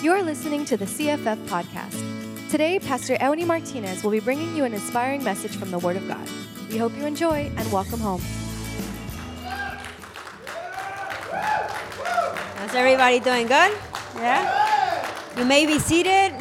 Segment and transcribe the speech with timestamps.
[0.00, 2.50] You're listening to the CFF podcast.
[2.50, 6.06] Today, Pastor Euni Martinez will be bringing you an inspiring message from the Word of
[6.06, 6.24] God.
[6.70, 8.20] We hope you enjoy and welcome home.
[12.54, 13.48] How's everybody doing?
[13.48, 13.76] Good?
[14.14, 15.10] Yeah?
[15.36, 16.32] You may be seated.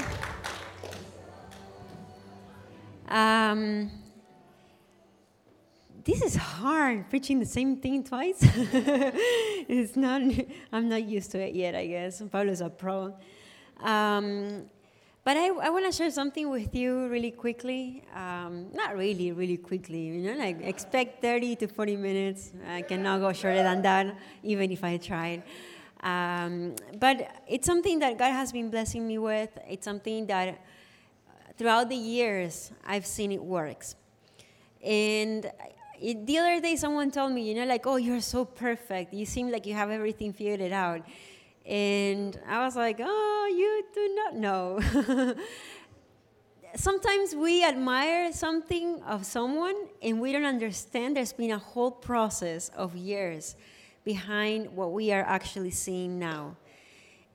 [3.07, 3.89] Um,
[6.03, 8.37] this is hard, preaching the same thing twice.
[8.41, 10.21] it's not,
[10.71, 12.21] I'm not used to it yet, I guess.
[12.21, 13.15] Pablo's a pro.
[13.81, 14.69] Um,
[15.23, 18.03] but I, I want to share something with you really quickly.
[18.15, 20.07] Um, not really, really quickly.
[20.07, 22.53] You know, like expect 30 to 40 minutes.
[22.65, 25.43] I cannot go shorter than that, even if I tried.
[26.01, 29.49] Um, but it's something that God has been blessing me with.
[29.67, 30.61] It's something that
[31.57, 33.95] throughout the years I've seen it works.
[34.81, 35.51] And
[35.99, 39.13] it, the other day, someone told me, you know, like, oh, you're so perfect.
[39.13, 41.01] You seem like you have everything figured out.
[41.67, 45.35] And I was like, oh, you do not know.
[46.75, 52.69] Sometimes we admire something of someone and we don't understand there's been a whole process
[52.69, 53.55] of years
[54.05, 56.55] behind what we are actually seeing now.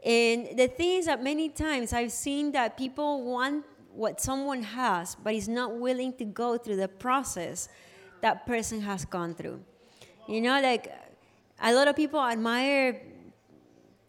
[0.04, 5.14] And the thing is that many times I've seen that people want what someone has,
[5.14, 7.68] but is not willing to go through the process
[8.22, 9.60] that person has gone through.
[10.26, 10.90] You know, like
[11.62, 13.00] a lot of people admire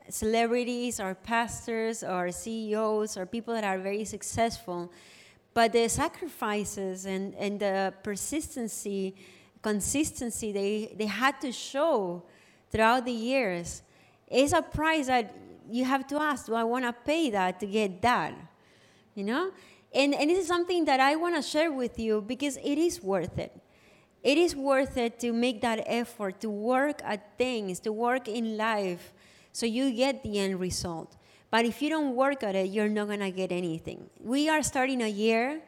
[0.10, 4.92] celebrities or pastors or CEOs or people that are very successful,
[5.54, 9.16] but the sacrifices and, and the persistency,
[9.62, 12.24] consistency they, they had to show
[12.72, 13.84] throughout the years
[14.30, 15.36] is a price that
[15.70, 18.34] you have to ask do I want to pay that to get that?
[19.16, 19.52] You know?
[19.94, 23.02] And, and this is something that I want to share with you because it is
[23.02, 23.60] worth it
[24.24, 28.56] it is worth it to make that effort to work at things, to work in
[28.56, 29.14] life,
[29.54, 31.16] so you get the end result.
[31.50, 34.10] But if you don't work at it, you're not gonna get anything.
[34.20, 35.62] We are starting a year.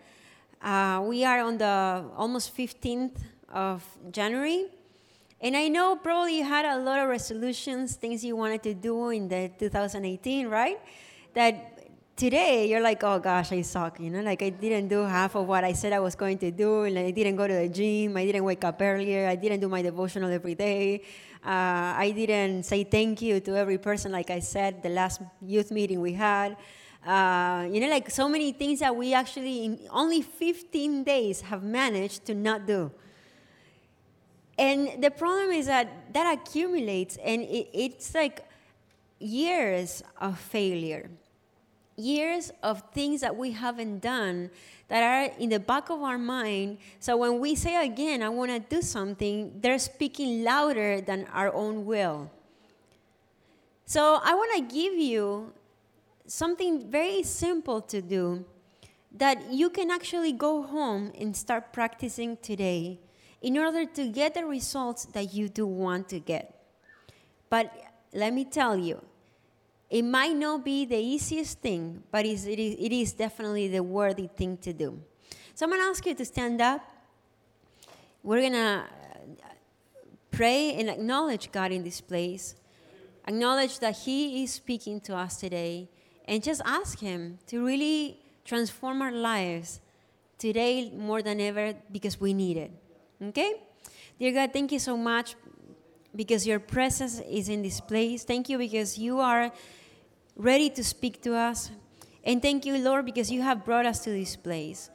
[0.62, 3.18] Uh, we are on the almost 15th
[3.54, 4.66] of January.
[5.40, 9.10] And I know probably you had a lot of resolutions, things you wanted to do
[9.10, 10.80] in the 2018, right?
[11.36, 11.76] That
[12.16, 15.48] today you're like, oh gosh, I suck, you know, like I didn't do half of
[15.48, 18.16] what I said I was going to do, and I didn't go to the gym,
[18.16, 21.04] I didn't wake up earlier, I didn't do my devotional every day,
[21.46, 25.70] uh, I didn't say thank you to every person, like I said the last youth
[25.70, 26.58] meeting we had.
[27.06, 31.62] Uh, you know, like so many things that we actually in only 15 days have
[31.62, 32.90] managed to not do.
[34.58, 38.44] And the problem is that that accumulates, and it, it's like
[39.20, 41.10] years of failure
[41.98, 44.50] years of things that we haven't done
[44.88, 46.78] that are in the back of our mind.
[47.00, 51.54] So when we say again, I want to do something, they're speaking louder than our
[51.54, 52.30] own will.
[53.86, 55.54] So I want to give you
[56.28, 58.46] something very simple to do
[59.18, 63.00] that you can actually go home and start practicing today
[63.42, 66.60] in order to get the results that you do want to get.
[67.50, 67.72] But
[68.12, 69.02] let me tell you,
[69.90, 74.28] it might not be the easiest thing, but it is, it is definitely the worthy
[74.28, 75.02] thing to do.
[75.54, 76.82] So I'm going to ask you to stand up.
[78.24, 78.84] We're going to uh,
[80.32, 82.56] pray and acknowledge God in this place.
[83.28, 85.90] Acknowledge that He is speaking to us today.
[86.28, 89.80] And just ask Him to really transform our lives
[90.38, 92.72] today more than ever because we need it.
[93.22, 93.62] Okay?
[94.20, 95.36] Dear God, thank you so much
[96.16, 98.24] because your presence is in this place.
[98.24, 99.52] Thank you because you are
[100.36, 101.72] ready to speak to us.
[102.24, 104.90] And thank you, Lord, because you have brought us to this place,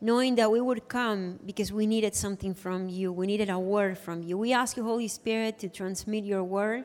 [0.00, 3.12] knowing that we would come because we needed something from you.
[3.12, 4.38] We needed a word from you.
[4.38, 6.84] We ask you, Holy Spirit, to transmit your word,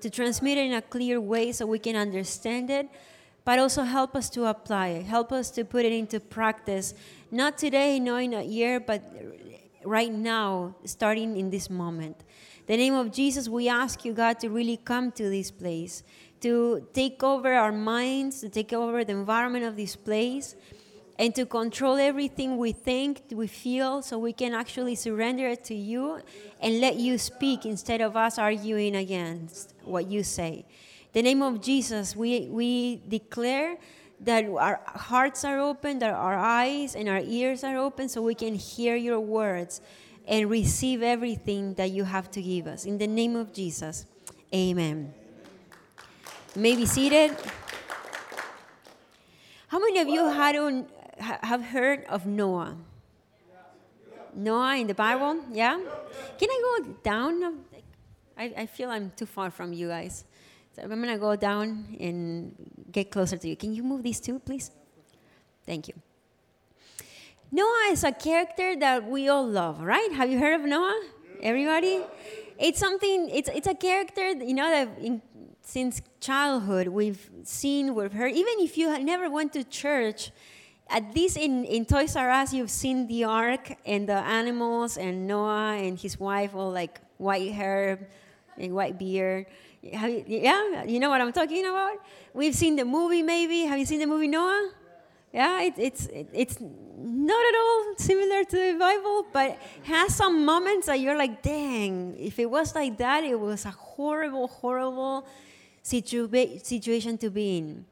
[0.00, 2.88] to transmit it in a clear way so we can understand it,
[3.44, 5.06] but also help us to apply it.
[5.06, 6.94] Help us to put it into practice,
[7.30, 9.02] not today, not in a year, but
[9.84, 12.16] right now, starting in this moment.
[12.68, 16.04] The name of Jesus, we ask you, God, to really come to this place
[16.40, 20.54] to take over our minds, to take over the environment of this place,
[21.18, 25.74] and to control everything we think, we feel, so we can actually surrender it to
[25.74, 26.20] you
[26.60, 30.64] and let you speak instead of us arguing against what you say.
[31.14, 33.78] the name of Jesus, we, we declare
[34.20, 38.34] that our hearts are open, that our eyes and our ears are open, so we
[38.34, 39.80] can hear your words
[40.28, 42.84] and receive everything that you have to give us.
[42.84, 44.06] In the name of Jesus,
[44.54, 45.14] amen
[46.58, 47.36] may be seated.
[49.68, 50.86] How many of you had un,
[51.18, 52.76] have heard of Noah?
[54.34, 55.38] Noah in the Bible?
[55.52, 55.78] Yeah?
[56.38, 57.60] Can I go down?
[58.36, 60.24] I, I feel I'm too far from you guys.
[60.74, 62.54] So I'm going to go down and
[62.90, 63.56] get closer to you.
[63.56, 64.70] Can you move these two, please?
[65.64, 65.94] Thank you.
[67.50, 70.12] Noah is a character that we all love, right?
[70.12, 71.00] Have you heard of Noah?
[71.42, 72.00] Everybody?
[72.58, 75.22] It's something, it's, it's a character, you know, that in,
[75.62, 78.32] since childhood we've seen, we've heard.
[78.32, 80.30] Even if you never went to church,
[80.90, 85.26] at least in, in Toys R Us, you've seen the ark and the animals and
[85.26, 88.08] Noah and his wife, all like white hair
[88.58, 89.46] and white beard.
[89.80, 91.98] You, yeah, you know what I'm talking about?
[92.34, 93.62] We've seen the movie, maybe.
[93.62, 94.70] Have you seen the movie Noah?
[95.32, 100.44] Yeah, it, it's, it, it's not at all similar to the Bible, but has some
[100.44, 105.26] moments that you're like, dang, if it was like that, it was a horrible, horrible
[105.84, 107.84] situa- situation to be in.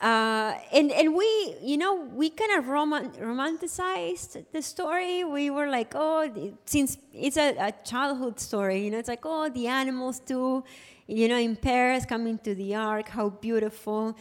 [0.00, 5.24] Uh, and, and we, you know, we kind of rom- romanticized the story.
[5.24, 6.30] We were like, oh,
[6.66, 10.62] since it's a, a, childhood story, you know, it's like, oh, the animals too,
[11.06, 14.16] you know, in Paris coming to the ark, how beautiful,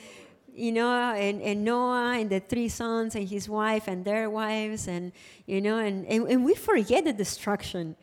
[0.55, 4.88] you know, and, and Noah and the three sons and his wife and their wives,
[4.88, 5.11] and,
[5.45, 7.95] you know, and, and, and we forget the destruction.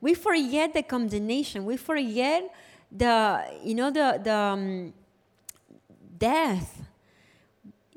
[0.00, 1.64] We forget the condemnation.
[1.64, 2.52] We forget
[2.90, 4.92] the, you know, the, the um,
[6.18, 6.82] death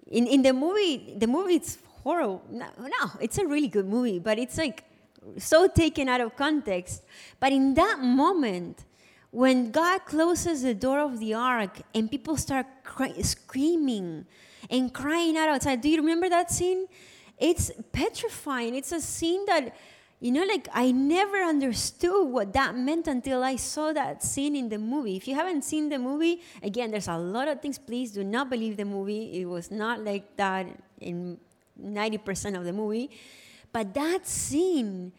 [0.08, 2.44] in, in the movie, the movie it's horrible.
[2.50, 4.84] No, no, it's a really good movie, but it's like
[5.38, 7.04] so taken out of context.
[7.40, 8.85] But in that moment,
[9.36, 14.26] when God closes the door of the ark and people start cry- screaming
[14.70, 16.88] and crying out outside, do you remember that scene?
[17.38, 18.76] It's petrifying.
[18.76, 19.76] It's a scene that
[20.22, 24.70] you know, like I never understood what that meant until I saw that scene in
[24.70, 25.18] the movie.
[25.18, 27.78] If you haven't seen the movie, again, there's a lot of things.
[27.78, 29.42] Please do not believe the movie.
[29.42, 30.68] It was not like that
[31.02, 31.38] in
[31.80, 33.12] 90% of the movie.
[33.74, 35.12] But that scene,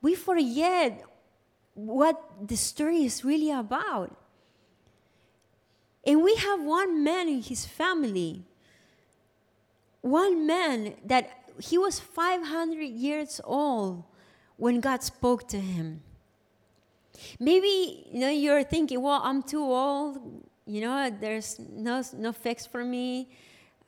[0.00, 1.02] we forget
[1.78, 4.16] what the story is really about.
[6.04, 8.42] And we have one man in his family,
[10.00, 11.30] one man that
[11.60, 14.02] he was 500 years old
[14.56, 16.02] when God spoke to him.
[17.38, 20.18] Maybe you know you're thinking, well, I'm too old.
[20.66, 23.28] You know, there's no no fix for me.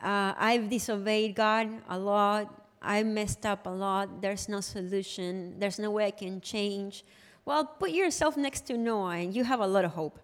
[0.01, 2.55] Uh, I've disobeyed God a lot.
[2.81, 4.23] I messed up a lot.
[4.23, 5.59] There's no solution.
[5.59, 7.05] There's no way I can change.
[7.51, 10.21] Well, put yourself next to Noah, and you have a lot of hope.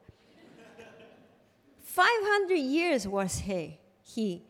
[1.83, 3.81] 500 years was he.
[4.05, 4.45] He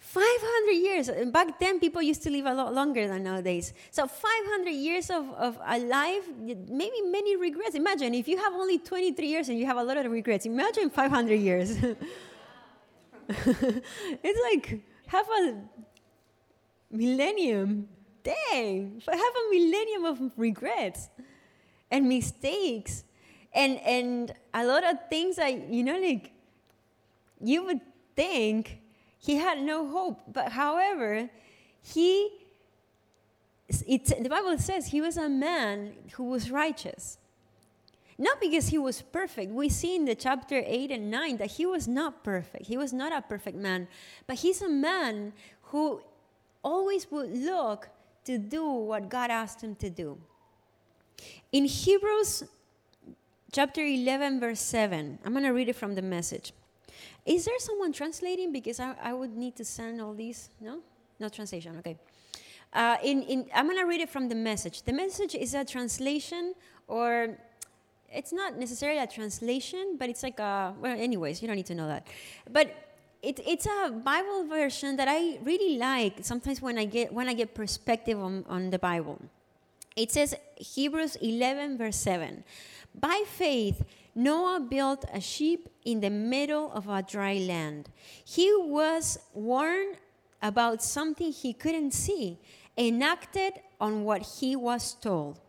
[0.00, 1.08] 500 years.
[1.08, 3.72] And Back then, people used to live a lot longer than nowadays.
[3.92, 7.76] So 500 years of, of a life, maybe many regrets.
[7.76, 10.44] Imagine if you have only 23 years and you have a lot of regrets.
[10.44, 11.70] Imagine 500 years.
[13.28, 15.54] it's like half a
[16.90, 17.88] millennium.
[18.24, 21.10] Dang, half a millennium of regrets
[21.90, 23.04] and mistakes.
[23.54, 26.32] And, and a lot of things that, you know, like
[27.40, 27.80] you would
[28.14, 28.80] think
[29.18, 30.20] he had no hope.
[30.32, 31.28] But however,
[31.82, 32.30] he,
[33.68, 37.18] the Bible says he was a man who was righteous.
[38.18, 39.52] Not because he was perfect.
[39.52, 42.66] We see in the chapter 8 and 9 that he was not perfect.
[42.66, 43.88] He was not a perfect man.
[44.26, 46.00] But he's a man who
[46.62, 47.90] always would look
[48.24, 50.18] to do what God asked him to do.
[51.52, 52.44] In Hebrews
[53.52, 56.52] chapter 11, verse 7, I'm going to read it from the message.
[57.24, 58.52] Is there someone translating?
[58.52, 60.50] Because I, I would need to send all these.
[60.60, 60.80] No?
[61.18, 61.76] No translation.
[61.78, 61.96] Okay.
[62.72, 64.82] Uh, in, in, I'm going to read it from the message.
[64.82, 66.54] The message is a translation,
[66.86, 67.36] or
[68.12, 70.74] it's not necessarily a translation, but it's like a.
[70.80, 72.06] Well, anyways, you don't need to know that.
[72.50, 72.74] But
[73.22, 76.18] it, it's a Bible version that I really like.
[76.22, 79.18] Sometimes when I get when I get perspective on, on the Bible,
[79.96, 82.44] it says Hebrews 11 verse 7.
[82.94, 83.82] By faith,
[84.14, 87.90] Noah built a ship in the middle of a dry land.
[88.24, 89.96] He was warned
[90.40, 92.38] about something he couldn't see
[92.76, 95.40] and acted on what he was told.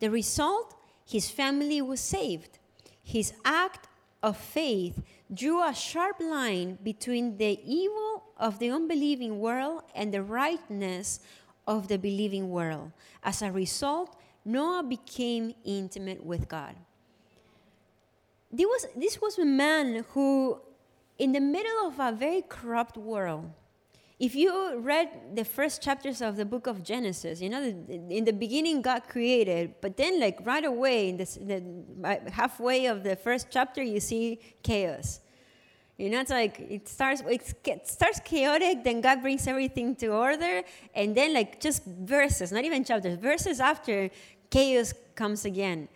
[0.00, 0.74] The result
[1.06, 2.58] his family was saved.
[3.02, 3.88] His act
[4.22, 5.00] of faith
[5.32, 11.20] drew a sharp line between the evil of the unbelieving world and the rightness
[11.68, 12.90] of the believing world.
[13.22, 16.74] As a result, Noah became intimate with God
[18.50, 20.60] this was, this was a man who,
[21.18, 23.50] in the middle of a very corrupt world,
[24.18, 28.32] if you read the first chapters of the book of Genesis, you know, in the
[28.32, 33.80] beginning God created, but then, like right away, in the halfway of the first chapter,
[33.80, 35.20] you see chaos.
[35.98, 40.62] You know, it's like it starts it starts chaotic, then God brings everything to order,
[40.94, 44.08] and then like just verses, not even chapters, verses after
[44.48, 45.88] chaos comes again,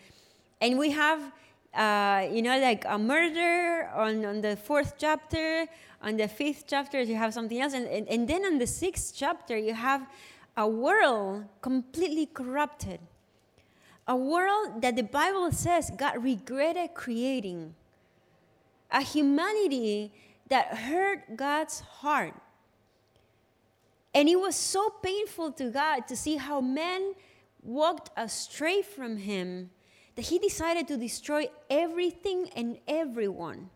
[0.61, 1.32] and we have
[1.75, 5.66] uh, you know, like a murder on, on the fourth chapter.
[6.02, 7.75] On the fifth chapter, you have something else.
[7.75, 10.06] And, and, and then on the sixth chapter, you have
[10.56, 13.00] a world completely corrupted.
[14.09, 17.75] A world that the Bible says God regretted creating.
[18.92, 20.12] A humanity
[20.49, 22.34] that hurt God's heart.
[24.14, 27.14] And it was so painful to God to see how men
[27.62, 29.70] walked astray from Him
[30.16, 33.70] that He decided to destroy everything and everyone.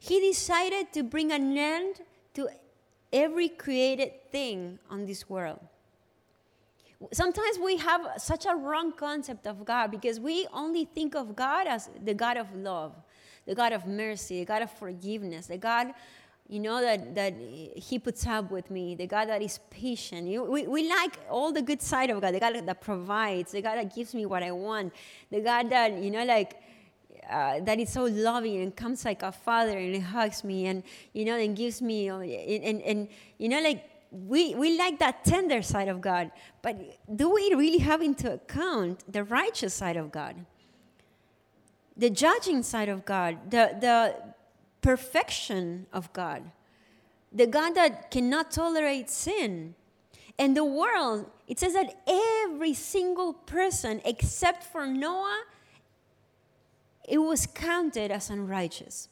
[0.00, 2.00] He decided to bring an end
[2.34, 2.48] to
[3.12, 5.60] every created thing on this world.
[7.12, 11.66] Sometimes we have such a wrong concept of God because we only think of God
[11.66, 12.94] as the God of love,
[13.46, 15.94] the God of mercy, the God of forgiveness, the God
[16.48, 17.34] you know, that, that
[17.74, 20.28] He puts up with me, the God that is patient.
[20.28, 23.62] You, we, we like all the good side of God, the God that provides, the
[23.62, 24.92] God that gives me what I want,
[25.30, 26.60] the God that, you know, like,
[27.30, 30.82] uh, that is so loving and comes like a father and hugs me and,
[31.14, 33.08] you know, and gives me, and, and, and
[33.38, 36.76] you know, like, we, we like that tender side of God, but
[37.16, 40.36] do we really have into account the righteous side of God?
[41.96, 44.34] The judging side of God, the, the,
[44.84, 46.42] perfection of God,
[47.32, 49.74] the God that cannot tolerate sin.
[50.38, 55.44] And the world, it says that every single person except for Noah,
[57.08, 59.08] it was counted as unrighteous,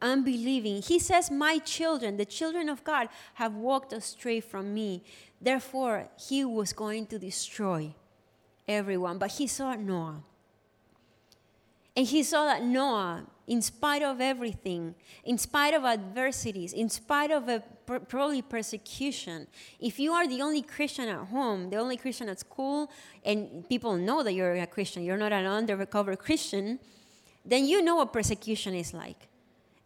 [0.00, 0.80] unbelieving.
[0.80, 5.02] He says, My children, the children of God, have walked astray from me.
[5.42, 7.94] Therefore, he was going to destroy
[8.66, 9.18] everyone.
[9.18, 10.22] But he saw Noah.
[11.96, 14.94] And he saw that Noah in spite of everything,
[15.24, 17.62] in spite of adversities, in spite of a
[18.08, 19.46] probably persecution,
[19.80, 22.90] if you are the only Christian at home, the only Christian at school,
[23.24, 26.78] and people know that you're a Christian, you're not an undercover Christian,
[27.44, 29.28] then you know what persecution is like.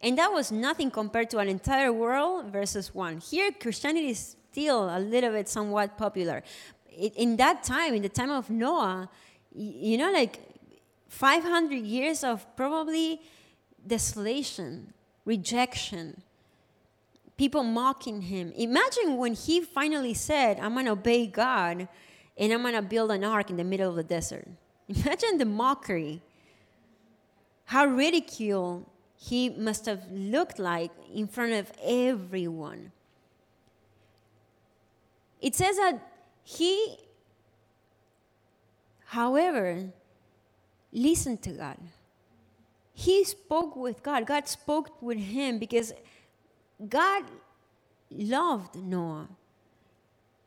[0.01, 3.17] And that was nothing compared to an entire world versus one.
[3.17, 6.43] Here, Christianity is still a little bit somewhat popular.
[6.95, 9.09] In that time, in the time of Noah,
[9.55, 10.39] you know, like
[11.07, 13.21] 500 years of probably
[13.85, 14.93] desolation,
[15.25, 16.21] rejection,
[17.37, 18.51] people mocking him.
[18.55, 21.87] Imagine when he finally said, I'm going to obey God
[22.37, 24.47] and I'm going to build an ark in the middle of the desert.
[24.87, 26.21] Imagine the mockery.
[27.65, 28.85] How ridiculed
[29.17, 32.91] he must have looked like in front of everyone.
[35.41, 35.99] It says that
[36.43, 36.97] he,
[39.05, 39.89] however,
[40.97, 41.77] listened to God
[42.97, 44.25] he spoke with God.
[44.25, 45.93] God spoke with him because
[46.89, 47.25] God
[48.09, 49.29] loved Noah.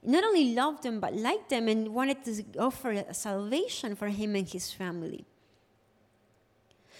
[0.03, 4.49] Not only loved him, but liked him and wanted to offer salvation for him and
[4.49, 5.25] his family.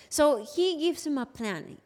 [0.09, 1.79] So he gives him a plan.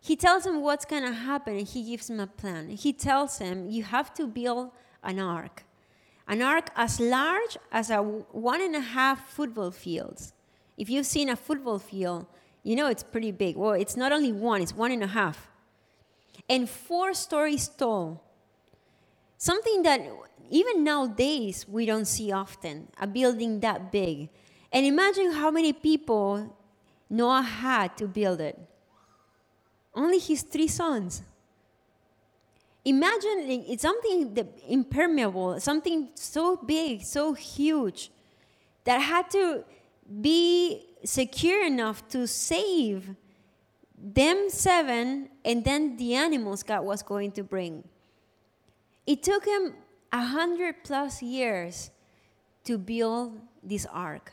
[0.00, 2.70] He tells him what's going to happen and he gives him a plan.
[2.70, 4.72] He tells him, You have to build
[5.04, 5.62] an ark.
[6.26, 10.32] An ark as large as a one and a half football fields.
[10.78, 12.26] If you've seen a football field,
[12.62, 13.56] you know it's pretty big.
[13.56, 15.50] Well, it's not only one, it's one and a half.
[16.48, 18.22] And four stories tall.
[19.36, 20.00] Something that
[20.50, 24.28] even nowadays we don't see often a building that big.
[24.72, 26.56] And imagine how many people
[27.10, 28.58] Noah had to build it.
[29.94, 31.22] Only his three sons.
[32.84, 34.36] Imagine it's something
[34.68, 38.10] impermeable, something so big, so huge,
[38.84, 39.64] that had to
[40.20, 43.14] be secure enough to save
[43.96, 47.84] them seven and then the animals God was going to bring.
[49.06, 49.74] It took him
[50.12, 51.90] a hundred plus years
[52.64, 54.32] to build this ark.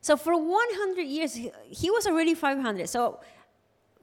[0.00, 2.88] So for 100 years, he was already 500.
[2.88, 3.20] So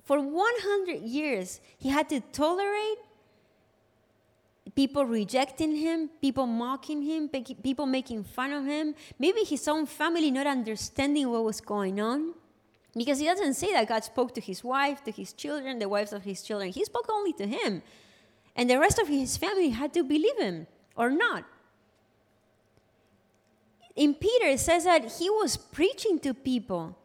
[0.03, 2.98] for 100 years, he had to tolerate
[4.75, 10.32] people rejecting him, people mocking him, people making fun of him, maybe his own family
[10.32, 12.34] not understanding what was going on.
[12.96, 16.13] Because he doesn't say that God spoke to his wife, to his children, the wives
[16.13, 16.70] of his children.
[16.70, 17.82] He spoke only to him.
[18.56, 21.44] And the rest of his family had to believe him or not.
[23.96, 26.96] In Peter, it says that he was preaching to people,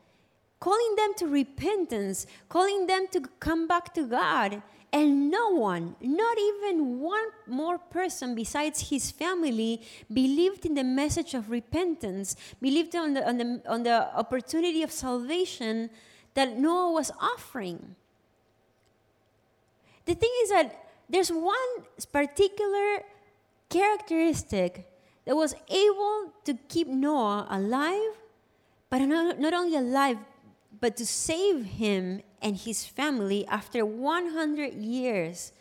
[0.61, 4.63] calling them to repentance, calling them to come back to God.
[4.93, 11.35] And no one, not even one more person besides his family, believed in the message
[11.35, 15.91] of repentance, believed on the, on the, on the opportunity of salvation
[16.35, 17.97] that Noah was offering.
[20.07, 23.03] The thing is that there's one particular
[23.69, 24.89] characteristic
[25.27, 28.17] that was able to keep Noah alive,
[28.89, 30.17] but not, not only alive,
[30.81, 35.53] but to save him and his family after 100 years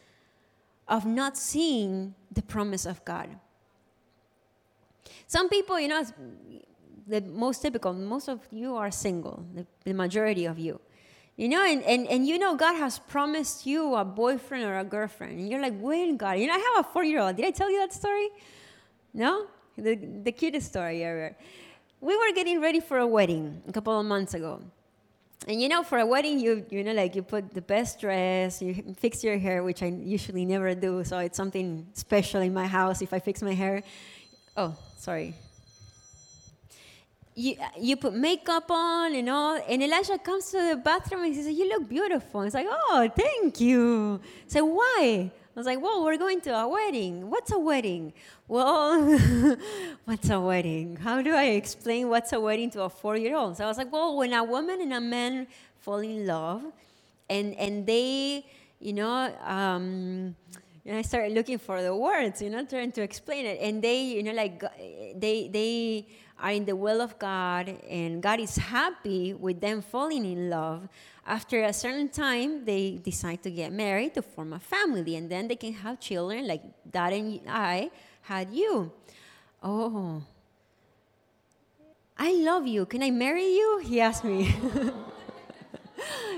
[0.88, 3.29] of not seeing the promise of God.
[5.27, 6.03] Some people, you know,
[7.07, 10.79] the most typical, most of you are single, the, the majority of you.
[11.36, 14.84] You know, and, and, and you know God has promised you a boyfriend or a
[14.84, 15.39] girlfriend.
[15.39, 16.39] And you're like, when God?
[16.39, 17.36] You know, I have a four year old.
[17.36, 18.29] Did I tell you that story?
[19.13, 19.46] No?
[19.77, 21.36] The, the cutest story ever.
[22.01, 24.62] We were getting ready for a wedding a couple of months ago.
[25.46, 28.62] And you know, for a wedding, you you know, like you put the best dress,
[28.62, 31.03] you fix your hair, which I usually never do.
[31.03, 33.84] So it's something special in my house if I fix my hair.
[34.56, 35.36] Oh, sorry,
[37.38, 41.41] you, you put makeup on and all, and Elijah comes to the bathroom and he
[41.41, 42.41] says, You look beautiful.
[42.41, 44.20] It's like, Oh, thank you.
[44.48, 45.32] So why?
[45.58, 47.32] I was like, Well, we're going to a wedding.
[47.32, 48.14] What's a wedding?
[48.48, 49.18] Well,
[50.06, 50.98] what's a wedding?
[50.98, 53.58] How do I explain what's a wedding to a four year old?
[53.58, 55.48] So I was like, Well, when a woman and a man
[55.80, 56.62] fall in love
[57.28, 58.46] and, and they,
[58.80, 60.36] you know, um,
[60.86, 63.60] and I started looking for the words, you know, trying to explain it.
[63.60, 64.62] And they, you know, like
[65.16, 66.08] they they
[66.40, 70.88] are in the will of God, and God is happy with them falling in love.
[71.27, 75.50] After a certain time, they decide to get married to form a family, and then
[75.50, 77.91] they can have children like Dad and I
[78.22, 78.93] had you.
[79.62, 80.24] Oh,
[82.17, 82.86] I love you.
[82.86, 83.79] Can I marry you?
[83.84, 84.46] He asked me.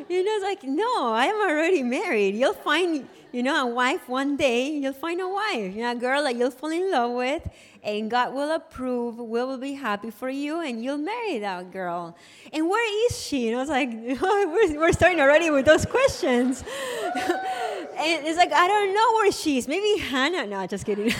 [0.09, 2.33] you know, it's like, no, I am already married.
[2.33, 5.95] You'll find you know, a wife one day, you'll find a wife, you know, a
[5.95, 7.47] girl that you'll fall in love with,
[7.83, 12.15] and God will approve, We will be happy for you, and you'll marry that girl.
[12.51, 13.47] And where is she?
[13.47, 13.89] And I was like,
[14.21, 16.61] we're, we're starting already with those questions.
[17.15, 19.67] and it's like, I don't know where she is.
[19.67, 20.45] Maybe Hannah.
[20.45, 21.11] No, just kidding.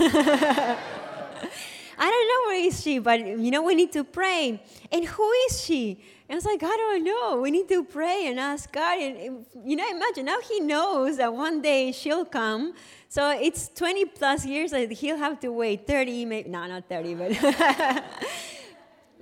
[2.02, 4.62] I don't know where is she, but you know, we need to pray.
[4.92, 6.00] And who is she?
[6.30, 7.42] And I was like, I don't know.
[7.42, 9.00] We need to pray and ask God.
[9.00, 12.76] And, you know, imagine now he knows that one day she'll come.
[13.08, 17.16] So it's 20 plus years that he'll have to wait 30, maybe, no, not 30,
[17.16, 17.30] but.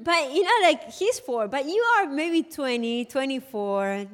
[0.03, 4.05] but, you know, like he's four, but you are maybe 20, 24,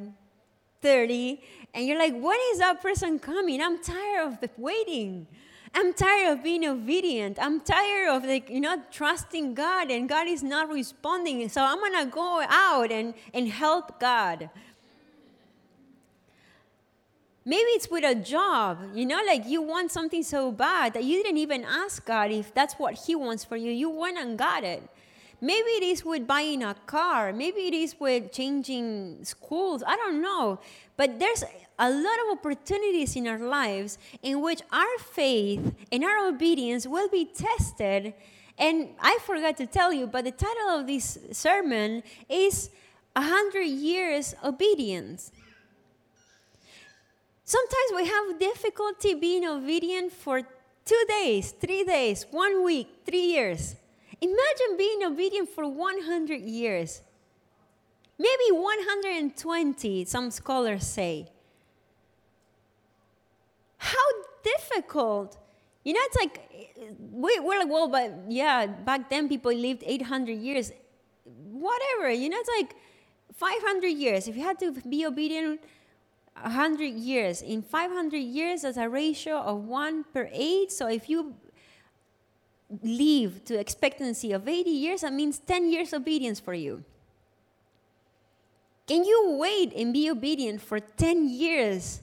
[0.84, 1.42] 30,
[1.74, 3.60] and you're like, when is that person coming?
[3.60, 5.26] I'm tired of the waiting.
[5.76, 7.40] I'm tired of being obedient.
[7.42, 11.50] I'm tired of like, you know, trusting God and God is not responding.
[11.50, 14.50] So I'm gonna go out and, and help God.
[17.46, 21.22] Maybe it's with a job, you know, like you want something so bad that you
[21.22, 23.72] didn't even ask God if that's what He wants for you.
[23.72, 24.84] You went and got it.
[25.42, 27.34] Maybe it is with buying a car.
[27.34, 29.84] Maybe it is with changing schools.
[29.86, 30.60] I don't know.
[30.96, 31.44] But there's
[31.80, 37.10] a lot of opportunities in our lives in which our faith and our obedience will
[37.10, 38.14] be tested.
[38.58, 42.70] And I forgot to tell you, but the title of this sermon is
[43.16, 45.32] "A 100 Years Obedience.
[47.44, 50.42] Sometimes we have difficulty being obedient for
[50.86, 53.76] two days, three days, one week, three years.
[54.22, 57.02] Imagine being obedient for 100 years.
[58.18, 61.30] Maybe 120, some scholars say.
[63.78, 64.08] How
[64.44, 65.38] difficult.
[65.84, 66.76] You know, it's like,
[67.12, 70.72] we, we're like, well, but yeah, back then people lived 800 years.
[71.52, 72.76] Whatever, you know, it's like
[73.36, 74.28] 500 years.
[74.28, 75.62] If you had to be obedient
[76.42, 80.72] 100 years, in 500 years, that's a ratio of 1 per 8.
[80.72, 81.36] So if you
[82.82, 86.84] live to expectancy of 80 years, that means 10 years obedience for you.
[88.88, 92.02] Can you wait and be obedient for 10 years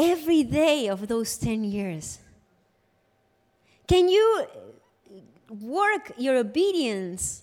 [0.00, 2.18] every day of those 10 years?
[3.86, 4.46] Can you
[5.48, 7.42] work your obedience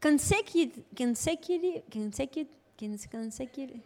[0.00, 2.52] consecutive, consecutive, consecutive,
[3.10, 3.80] consecutive,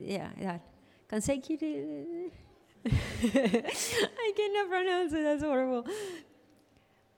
[0.00, 0.60] yeah, that,
[1.08, 2.32] consecutive.
[2.86, 5.86] I cannot pronounce it, that's horrible.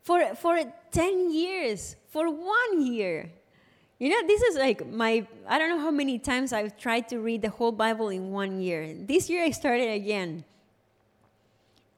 [0.03, 3.31] For, for 10 years, for one year.
[4.01, 7.19] You know, this is like my, I don't know how many times I've tried to
[7.19, 8.95] read the whole Bible in one year.
[8.99, 10.43] This year I started again.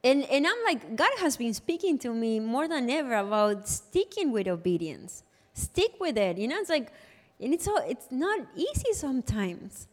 [0.02, 4.32] And, and I'm like, God has been speaking to me more than ever about sticking
[4.32, 5.22] with obedience.
[5.54, 6.38] Stick with it.
[6.38, 6.92] You know, it's like,
[7.40, 9.86] and it's, all, it's not easy sometimes.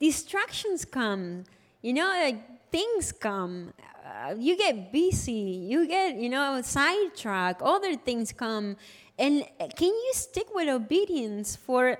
[0.00, 1.44] Distractions come,
[1.82, 3.74] you know, like things come.
[4.02, 8.76] Uh, you get busy, you get, you know, sidetracked, other things come.
[9.18, 11.98] And uh, can you stick with obedience for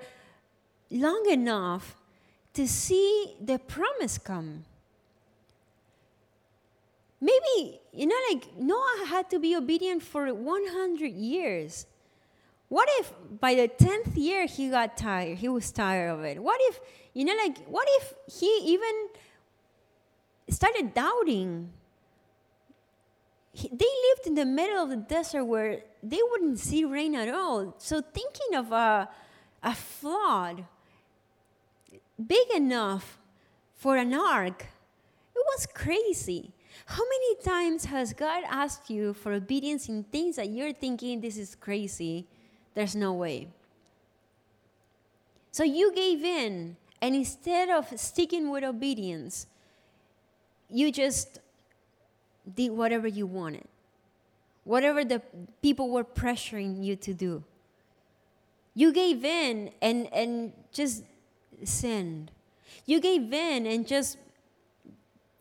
[0.91, 1.97] long enough
[2.55, 4.65] to see the promise come?
[7.21, 11.87] Maybe, you know, like Noah had to be obedient for 100 years.
[12.69, 15.39] What if by the 10th year he got tired?
[15.39, 16.41] He was tired of it.
[16.41, 16.79] What if,
[17.15, 19.09] you know, like, what if he even
[20.51, 21.71] started doubting?
[23.53, 27.29] He, they lived in the middle of the desert where they wouldn't see rain at
[27.29, 27.75] all.
[27.79, 29.09] So, thinking of a,
[29.63, 30.65] a flood
[32.25, 33.19] big enough
[33.75, 34.67] for an ark,
[35.35, 36.53] it was crazy.
[36.87, 41.37] How many times has God asked you for obedience in things that you're thinking this
[41.37, 42.27] is crazy?
[42.75, 43.49] There's no way.
[45.51, 49.47] So you gave in, and instead of sticking with obedience,
[50.71, 51.41] you just
[52.55, 53.67] did whatever you wanted,
[54.69, 55.23] whatever the
[55.63, 57.43] people were pressuring you to do.
[58.75, 61.05] You gave in and, and just
[61.65, 62.31] sinned.
[62.85, 64.19] You gave in and just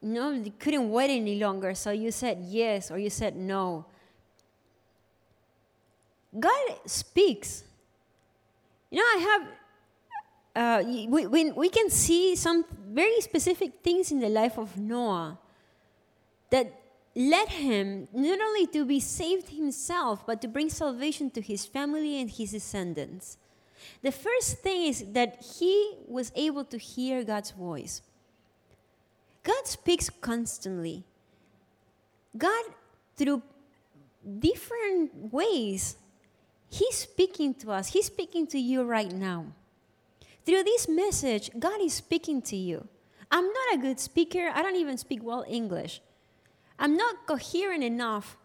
[0.01, 3.85] you know, you couldn't wait any longer, so you said yes or you said no.
[6.39, 7.65] God speaks.
[8.89, 9.47] You know, I
[10.55, 14.77] have, uh, we, we, we can see some very specific things in the life of
[14.77, 15.37] Noah
[16.49, 16.71] that
[17.17, 22.21] led him not only to be saved himself, but to bring salvation to his family
[22.21, 23.37] and his descendants.
[24.03, 28.01] The first thing is that he was able to hear God's voice.
[29.43, 31.03] God speaks constantly.
[32.37, 32.65] God,
[33.15, 33.41] through
[34.39, 35.95] different ways,
[36.69, 37.87] He's speaking to us.
[37.93, 39.45] He's speaking to you right now.
[40.45, 42.87] Through this message, God is speaking to you.
[43.31, 44.51] I'm not a good speaker.
[44.53, 46.01] I don't even speak well English.
[46.79, 48.37] I'm not coherent enough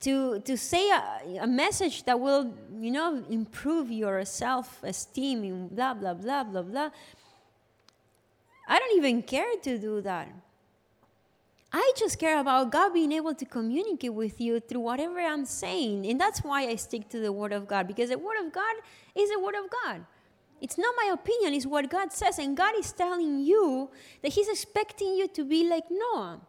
[0.00, 5.94] to, to say a, a message that will, you know, improve your self-esteem and blah,
[5.94, 6.90] blah, blah, blah, blah.
[8.68, 10.28] I don't even care to do that.
[11.72, 16.06] I just care about God being able to communicate with you through whatever I'm saying.
[16.06, 18.76] And that's why I stick to the Word of God, because the Word of God
[19.14, 20.04] is the Word of God.
[20.60, 22.38] It's not my opinion, it's what God says.
[22.38, 23.90] And God is telling you
[24.22, 26.40] that He's expecting you to be like Noah.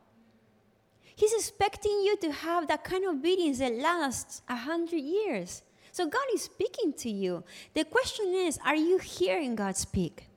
[1.18, 5.64] He's expecting you to have that kind of obedience that lasts a hundred years.
[5.92, 7.44] So God is speaking to you.
[7.74, 10.30] The question is, are you hearing God speak?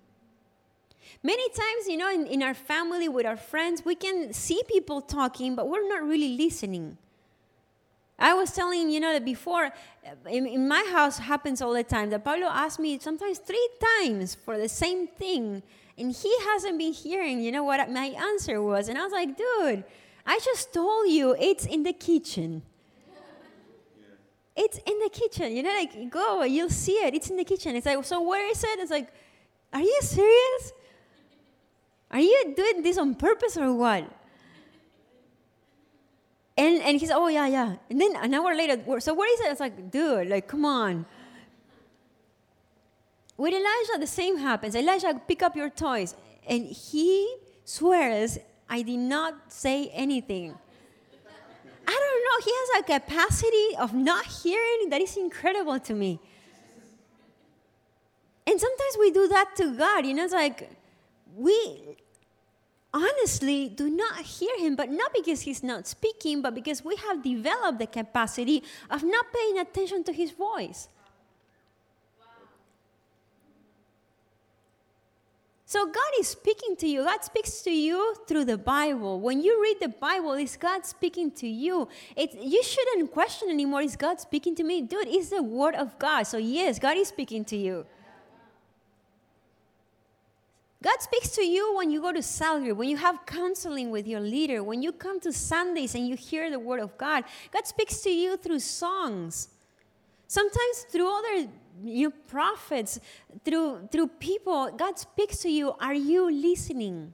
[1.23, 5.03] Many times, you know, in, in our family, with our friends, we can see people
[5.03, 6.97] talking, but we're not really listening.
[8.19, 11.85] I was telling you know that before uh, in, in, my house happens all the
[11.85, 15.63] time that Pablo asked me sometimes three times for the same thing
[15.97, 19.39] and he hasn't been hearing you know what my answer was and I was like
[19.39, 19.85] dude
[20.33, 22.63] I just told you it's in the kitchen
[24.63, 27.77] it's in the kitchen you know like go you'll see it it's in the kitchen
[27.77, 29.09] it's like so where is it it's like
[29.73, 30.73] are you serious
[32.11, 34.05] are you doing this on purpose or what?
[36.57, 37.77] And, and he's, oh, yeah, yeah.
[37.89, 39.53] And then an hour later, so what is it?
[39.53, 41.07] It's like, dude, like, come on.
[43.37, 44.75] With Elijah, the same happens.
[44.75, 46.15] Elijah, pick up your toys.
[46.47, 48.39] And he swears,
[48.71, 50.55] I did not say anything.
[51.87, 52.45] I don't know.
[52.45, 56.21] He has a capacity of not hearing that is incredible to me.
[58.47, 60.07] And sometimes we do that to God.
[60.07, 60.71] You know, it's like,
[61.37, 61.97] we
[62.95, 67.23] honestly do not hear him, but not because he's not speaking, but because we have
[67.23, 70.89] developed the capacity of not paying attention to his voice.
[75.71, 77.05] So God is speaking to you.
[77.05, 79.21] God speaks to you through the Bible.
[79.21, 81.87] When you read the Bible, is God speaking to you?
[82.17, 84.83] It, you shouldn't question anymore, is God speaking to me?
[84.83, 86.25] Dude, it's the Word of God.
[86.25, 87.87] So, yes, God is speaking to you.
[90.83, 94.19] God speaks to you when you go to Salary, when you have counseling with your
[94.19, 97.23] leader, when you come to Sundays and you hear the Word of God.
[97.53, 99.51] God speaks to you through songs,
[100.27, 101.49] sometimes through other
[101.85, 103.01] you prophets,
[103.45, 104.71] through, through people.
[104.77, 105.75] God speaks to you.
[105.81, 107.13] Are you listening?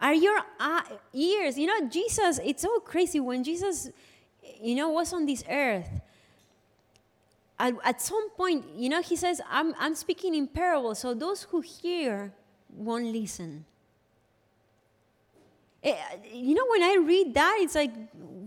[0.00, 0.40] Are your
[1.12, 3.90] ears, you know, Jesus, it's so crazy when Jesus,
[4.58, 6.00] you know, was on this earth
[7.60, 11.42] at, at some point, you know, he says, I'm, I'm speaking in parables, so those
[11.42, 12.32] who hear
[12.74, 13.66] won't listen.
[15.82, 15.94] Eh,
[16.32, 17.92] you know, when I read that, it's like,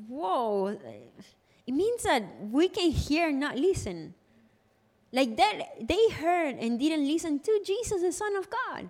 [0.07, 0.79] whoa.
[1.65, 4.15] It means that we can hear, not listen.
[5.13, 8.89] Like that, they heard and didn't listen to Jesus, the Son of God.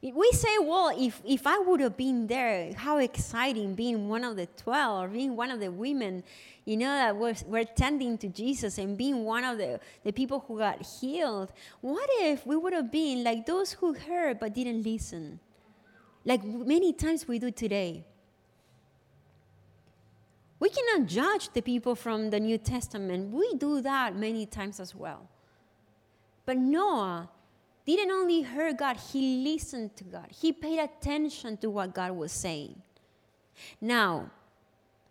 [0.00, 4.36] We say, well, if, if I would have been there, how exciting being one of
[4.36, 6.22] the 12 or being one of the women,
[6.64, 10.42] you know, that were, were tending to Jesus and being one of the, the people
[10.48, 11.52] who got healed.
[11.82, 15.38] What if we would have been like those who heard but didn't listen?
[16.24, 18.04] Like many times we do today.
[20.60, 23.32] We cannot judge the people from the New Testament.
[23.32, 25.28] We do that many times as well.
[26.44, 27.28] But Noah
[27.86, 30.26] didn't only hear God, he listened to God.
[30.30, 32.80] He paid attention to what God was saying.
[33.80, 34.30] Now,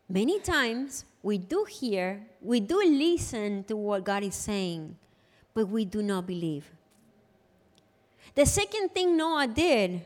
[0.10, 4.96] many times we do hear, we do listen to what God is saying,
[5.54, 6.70] but we do not believe.
[8.36, 10.06] The second thing Noah did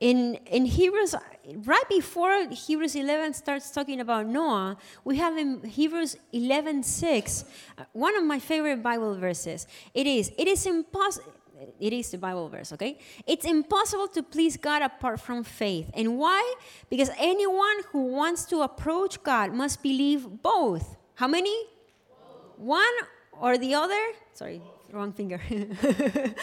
[0.00, 1.14] in, in Hebrews,
[1.56, 7.44] right before Hebrews 11 starts talking about Noah, we have in Hebrews 11 6,
[7.78, 9.66] uh, one of my favorite Bible verses.
[9.94, 11.32] It is, it is impossible.
[11.80, 12.98] It is the Bible verse, okay?
[13.26, 15.90] It's impossible to please God apart from faith.
[15.92, 16.54] And why?
[16.88, 20.96] Because anyone who wants to approach God must believe both.
[21.16, 21.64] How many?
[22.08, 22.58] Both.
[22.58, 22.94] One
[23.32, 23.98] or the other?
[24.34, 25.40] Sorry, wrong finger.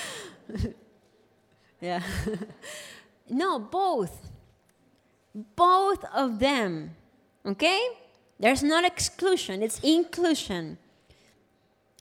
[1.80, 2.02] yeah.
[3.30, 4.35] no, both.
[5.56, 6.96] Both of them.
[7.46, 7.82] Okay?
[8.40, 10.78] There's not exclusion, it's inclusion.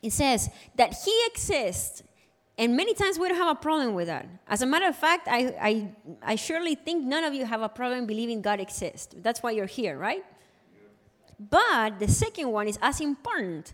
[0.03, 2.03] It says that He exists,
[2.57, 4.29] and many times we don't have a problem with that.
[4.49, 5.89] As a matter of fact, I, I,
[6.23, 9.15] I surely think none of you have a problem believing God exists.
[9.19, 10.25] That's why you're here, right?
[11.39, 13.73] But the second one is as important.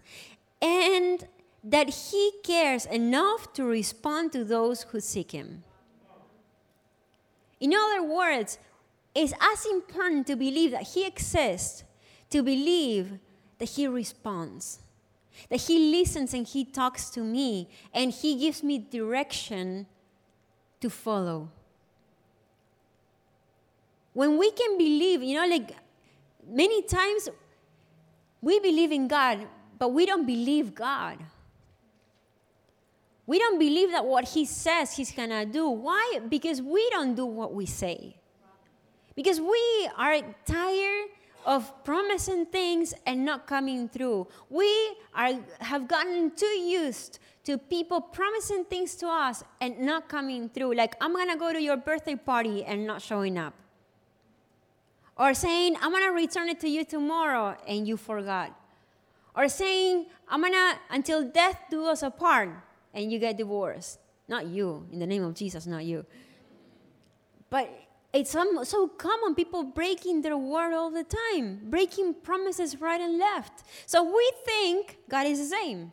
[0.62, 1.26] And
[1.62, 5.62] that he cares enough to respond to those who seek him.
[7.60, 8.58] In other words,
[9.14, 11.84] it's as important to believe that he exists,
[12.30, 13.18] to believe
[13.58, 14.80] that he responds,
[15.48, 19.86] that he listens and he talks to me, and he gives me direction
[20.80, 21.50] to follow.
[24.12, 25.76] When we can believe, you know, like
[26.48, 27.28] many times
[28.40, 29.46] we believe in God,
[29.78, 31.18] but we don't believe God.
[33.26, 35.68] We don't believe that what he says he's to do.
[35.68, 36.20] Why?
[36.28, 38.19] Because we don't do what we say.
[39.20, 41.10] Because we are tired
[41.44, 44.26] of promising things and not coming through.
[44.48, 50.48] We are, have gotten too used to people promising things to us and not coming
[50.48, 50.74] through.
[50.74, 53.52] Like, I'm going to go to your birthday party and not showing up.
[55.18, 58.58] Or saying, I'm going to return it to you tomorrow and you forgot.
[59.36, 62.48] Or saying, I'm going to, until death do us apart
[62.94, 63.98] and you get divorced.
[64.28, 66.06] Not you, in the name of Jesus, not you.
[67.50, 67.68] But
[68.12, 73.62] it's so common, people breaking their word all the time, breaking promises right and left.
[73.86, 75.92] So we think God is the same.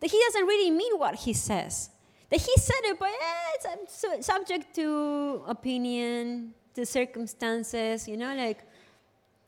[0.00, 1.90] That He doesn't really mean what He says.
[2.30, 8.62] That He said it, but eh, it's subject to opinion, to circumstances, you know, like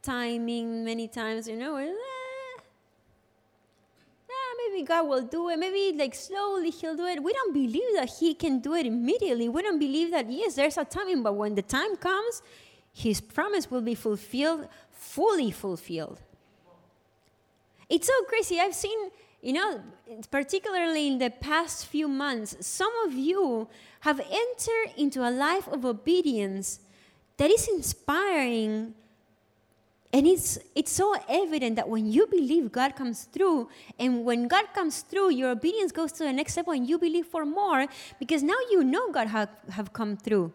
[0.02, 1.76] timing many times, you know.
[1.76, 1.92] Eh,
[4.68, 5.58] maybe God will do it.
[5.58, 7.22] Maybe like slowly He'll do it.
[7.22, 9.48] We don't believe that He can do it immediately.
[9.48, 12.42] We don't believe that, yes, there's a timing, but when the time comes,
[12.92, 16.20] His promise will be fulfilled, fully fulfilled.
[17.88, 18.60] It's so crazy.
[18.60, 19.10] I've seen,
[19.42, 19.82] you know,
[20.30, 23.68] particularly in the past few months, some of you
[24.00, 26.80] have entered into a life of obedience
[27.36, 28.94] that is inspiring
[30.12, 33.68] and it's, it's so evident that when you believe, God comes through.
[33.98, 37.26] And when God comes through, your obedience goes to the next step when you believe
[37.26, 37.86] for more
[38.18, 40.52] because now you know God have, have come through.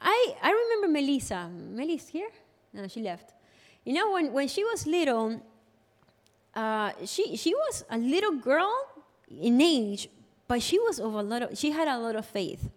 [0.00, 1.48] I, I remember Melissa.
[1.48, 2.30] Melissa here?
[2.72, 3.32] No, she left.
[3.84, 5.40] You know, when, when she was little,
[6.54, 8.74] uh, she, she was a little girl
[9.40, 10.08] in age,
[10.48, 12.70] but she was of a lot of, she had a lot of faith.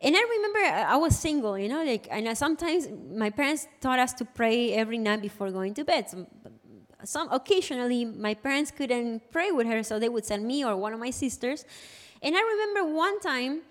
[0.00, 4.12] And I remember I was single, you know, like, and sometimes my parents taught us
[4.14, 6.10] to pray every night before going to bed.
[6.10, 6.26] Some,
[7.04, 10.92] some occasionally, my parents couldn't pray with her, so they would send me or one
[10.92, 11.64] of my sisters.
[12.20, 13.62] And I remember one time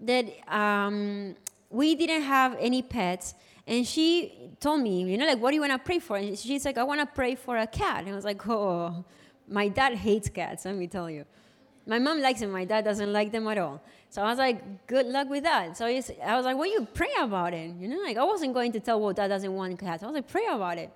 [0.00, 1.36] that um,
[1.68, 3.34] we didn't have any pets,
[3.66, 6.16] and she told me, you know, like, what do you want to pray for?
[6.16, 8.00] And she's like, I want to pray for a cat.
[8.00, 9.04] And I was like, oh,
[9.48, 11.24] my dad hates cats, let me tell you.
[11.86, 13.82] My mom likes them, my dad doesn't like them at all.
[14.16, 15.76] So I was like, good luck with that.
[15.76, 15.92] So I
[16.36, 17.74] was like, well, you pray about it.
[17.78, 20.02] You know, like I wasn't going to tell, well, dad doesn't want cats.
[20.02, 20.90] I was like, pray about it.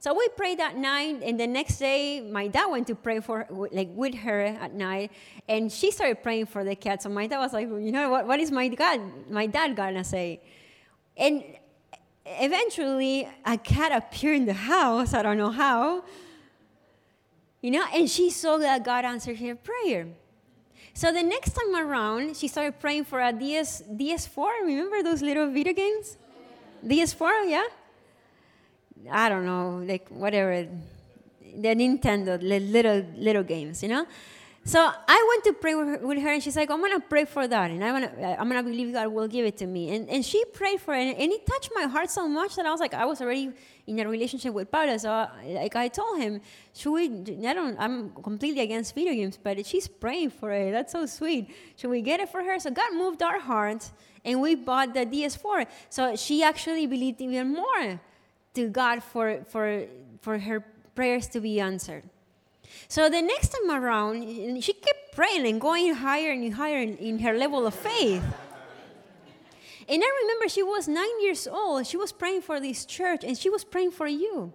[0.00, 3.46] So we prayed that night, and the next day, my dad went to pray for,
[3.72, 5.12] like, with her at night,
[5.48, 7.02] and she started praying for the cat.
[7.02, 9.00] So my dad was like, you know, what, what is my dad,
[9.30, 10.42] my dad gonna say?
[11.16, 11.42] And
[12.26, 15.14] eventually, a cat appeared in the house.
[15.14, 16.04] I don't know how.
[17.62, 20.08] You know, and she saw that God answered her prayer.
[20.98, 24.64] So the next time around, she started praying for a DS, DS4.
[24.64, 26.16] Remember those little video games?
[26.84, 27.62] DS4, yeah?
[29.08, 30.66] I don't know, like whatever.
[31.54, 34.06] The Nintendo, little, little games, you know?
[34.64, 37.46] So I went to pray with her, and she's like, I'm going to pray for
[37.46, 37.70] that.
[37.70, 39.94] And I wanna, uh, I'm going to believe God will give it to me.
[39.94, 42.72] And, and she prayed for it, and it touched my heart so much that I
[42.72, 43.52] was like, I was already
[43.88, 44.96] in a relationship with Pablo.
[44.98, 46.40] So like I told him,
[46.74, 47.04] should we,
[47.46, 50.72] I don't, I'm completely against video games, but she's praying for it.
[50.72, 51.50] That's so sweet.
[51.76, 52.58] Should we get it for her?
[52.60, 53.90] So God moved our heart,
[54.24, 55.66] and we bought the DS4.
[55.88, 58.00] So she actually believed even more
[58.54, 59.84] to God for, for,
[60.20, 62.04] for her prayers to be answered.
[62.88, 67.32] So the next time around, she kept praying and going higher and higher in her
[67.32, 68.22] level of faith.
[69.88, 71.86] And I remember she was nine years old.
[71.86, 74.52] She was praying for this church and she was praying for you.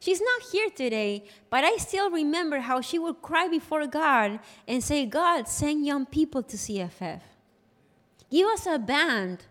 [0.00, 4.82] She's not here today, but I still remember how she would cry before God and
[4.82, 7.20] say, God, send young people to CFF.
[8.30, 9.44] Give us a band.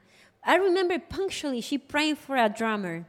[0.44, 3.06] I remember punctually she praying for a drummer.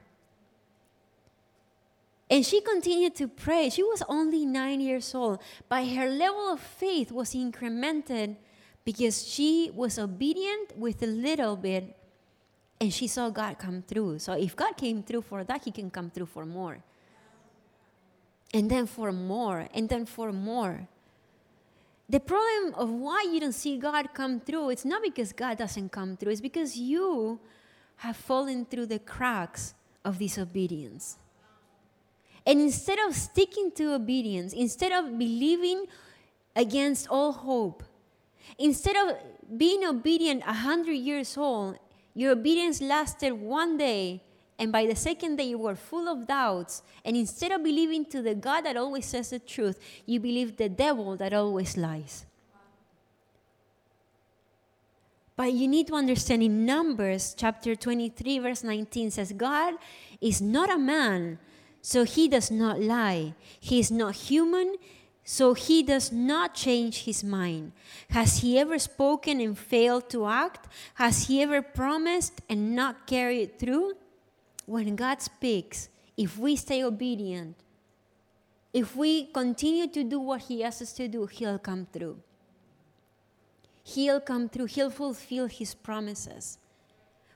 [2.30, 3.70] And she continued to pray.
[3.70, 8.36] She was only nine years old, but her level of faith was incremented
[8.84, 11.96] because she was obedient with a little bit
[12.80, 14.18] and she saw God come through.
[14.18, 16.78] So if God came through for that, He can come through for more.
[18.52, 20.88] And then for more, and then for more.
[22.08, 25.90] The problem of why you don't see God come through, it's not because God doesn't
[25.92, 27.38] come through, it's because you
[27.96, 31.18] have fallen through the cracks of disobedience.
[32.44, 35.86] And instead of sticking to obedience, instead of believing
[36.56, 37.84] against all hope,
[38.58, 39.16] instead of
[39.56, 41.78] being obedient a hundred years old,
[42.14, 44.22] your obedience lasted one day,
[44.58, 46.82] and by the second day you were full of doubts.
[47.04, 50.68] And instead of believing to the God that always says the truth, you believe the
[50.68, 52.26] devil that always lies.
[55.34, 59.74] But you need to understand in Numbers chapter 23, verse 19 says, God
[60.20, 61.38] is not a man
[61.82, 63.34] so he does not lie.
[63.58, 64.76] He is not human,
[65.24, 67.72] so he does not change his mind.
[68.10, 70.68] Has he ever spoken and failed to act?
[70.94, 73.94] Has he ever promised and not carried it through?
[74.66, 77.56] When God speaks, if we stay obedient,
[78.72, 82.18] if we continue to do what he asks us to do, he'll come through.
[83.84, 84.66] He'll come through.
[84.66, 86.58] He'll fulfill his promises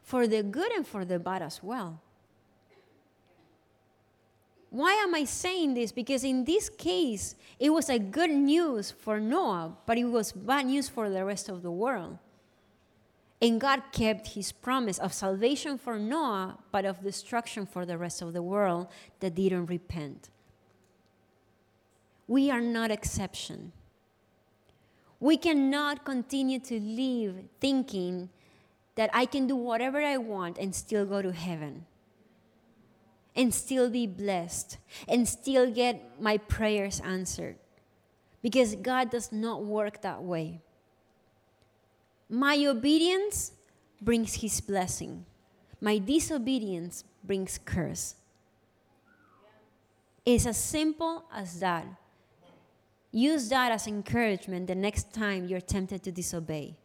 [0.02, 2.00] for the good and for the bad as well.
[4.70, 5.92] Why am I saying this?
[5.92, 10.66] Because in this case, it was a good news for Noah, but it was bad
[10.66, 12.18] news for the rest of the world.
[13.40, 18.22] And God kept his promise of salvation for Noah, but of destruction for the rest
[18.22, 18.88] of the world
[19.20, 20.30] that didn't repent.
[22.26, 23.72] We are not exception.
[25.20, 28.30] We cannot continue to live thinking
[28.96, 31.86] that I can do whatever I want and still go to heaven
[33.36, 37.56] and still be blessed and still get my prayers answered.
[38.42, 40.62] Because God does not work that way.
[42.28, 43.52] My obedience
[44.00, 45.26] brings His blessing,
[45.80, 48.14] my disobedience brings curse.
[50.24, 51.86] It's as simple as that.
[53.12, 56.76] Use that as encouragement the next time you're tempted to disobey.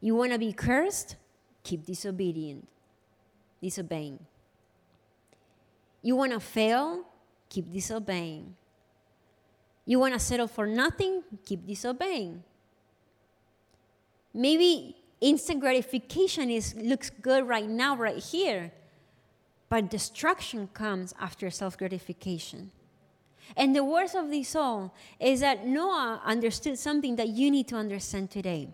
[0.00, 1.16] You want to be cursed?
[1.62, 2.66] Keep disobedient,
[3.62, 4.18] disobeying.
[6.02, 7.04] You want to fail?
[7.48, 8.54] Keep disobeying.
[9.84, 11.22] You want to settle for nothing?
[11.46, 12.42] Keep disobeying.
[14.34, 18.70] Maybe instant gratification is looks good right now, right here,
[19.68, 22.70] but destruction comes after self gratification.
[23.56, 27.76] And the worst of this all is that Noah understood something that you need to
[27.76, 28.68] understand today.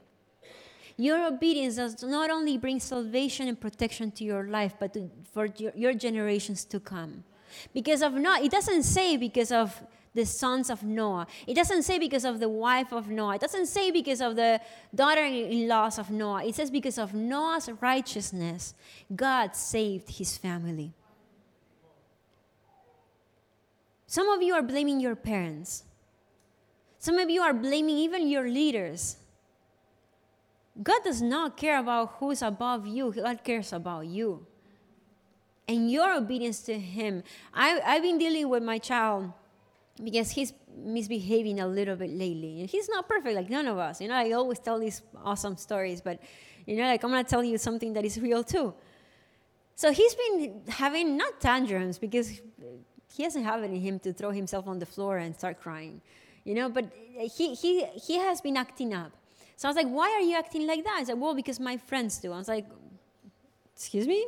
[0.96, 5.46] Your obedience does not only bring salvation and protection to your life, but to, for
[5.56, 7.24] your, your generations to come.
[7.72, 9.82] Because of Noah, it doesn't say because of
[10.14, 11.26] the sons of Noah.
[11.46, 13.34] It doesn't say because of the wife of Noah.
[13.34, 14.60] It doesn't say because of the
[14.94, 16.44] daughter in laws of Noah.
[16.44, 18.74] It says because of Noah's righteousness,
[19.14, 20.92] God saved his family.
[24.06, 25.82] Some of you are blaming your parents.
[27.00, 29.16] Some of you are blaming even your leaders.
[30.82, 34.46] God does not care about who's above you, God cares about you.
[35.66, 37.22] And your obedience to Him.
[37.52, 39.32] I, I've been dealing with my child
[40.02, 42.66] because he's misbehaving a little bit lately.
[42.66, 44.00] He's not perfect, like none of us.
[44.00, 46.20] You know, I always tell these awesome stories, but
[46.66, 48.74] you know, like I'm gonna tell you something that is real too.
[49.76, 52.40] So he's been having not tantrums because
[53.12, 56.00] he doesn't have it in him to throw himself on the floor and start crying,
[56.44, 56.68] you know.
[56.68, 59.12] But he he he has been acting up.
[59.56, 60.96] So I was like, why are you acting like that?
[61.00, 62.32] I said, well, because my friends do.
[62.32, 62.66] I was like,
[63.74, 64.26] excuse me?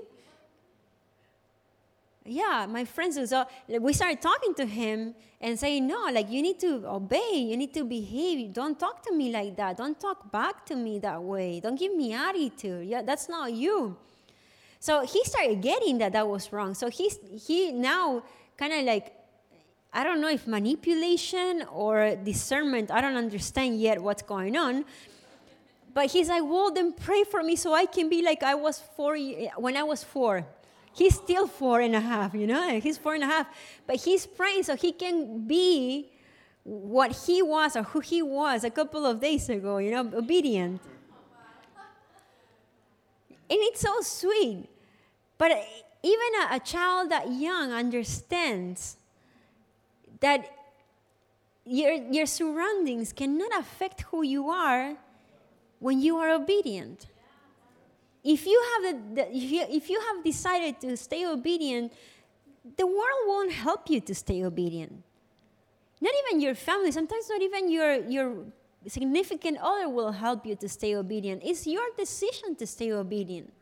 [2.29, 3.17] yeah, my friends.
[3.17, 3.27] do.
[3.27, 7.57] So we started talking to him and saying, no, like you need to obey, you
[7.57, 8.53] need to behave.
[8.53, 9.77] Don't talk to me like that.
[9.77, 11.61] Don't talk back to me that way.
[11.61, 12.87] Don't give me attitude.
[12.87, 13.97] Yeah, that's not you.
[14.81, 16.75] So he started getting that that was wrong.
[16.75, 18.23] So he's he now
[18.57, 19.13] kind of like
[19.93, 22.91] I don't know if manipulation or discernment.
[22.91, 24.85] I don't understand yet what's going on.
[25.97, 28.83] But he's like, well, then pray for me so I can be like I was
[28.97, 29.17] four
[29.57, 30.45] when I was four.
[30.93, 32.79] He's still four and a half, you know?
[32.81, 33.47] He's four and a half.
[33.87, 36.11] But he's praying so he can be
[36.65, 40.83] what he was or who he was a couple of days ago, you know, obedient.
[43.49, 44.69] And it's so sweet.
[45.39, 45.53] But
[46.03, 48.99] even a, a child that young understands
[50.21, 50.47] that
[51.65, 54.99] your, your surroundings cannot affect who you are
[55.79, 57.07] when you are obedient.
[58.25, 58.97] If you have
[59.33, 61.93] if, you, if you have decided to stay obedient
[62.77, 65.05] the world won't help you to stay obedient.
[66.01, 68.35] Not even your family sometimes not even your your
[68.89, 71.43] significant other will help you to stay obedient.
[71.45, 73.53] It's your decision to stay obedient.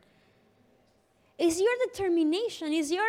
[1.37, 2.73] It's your determination.
[2.73, 3.07] It's your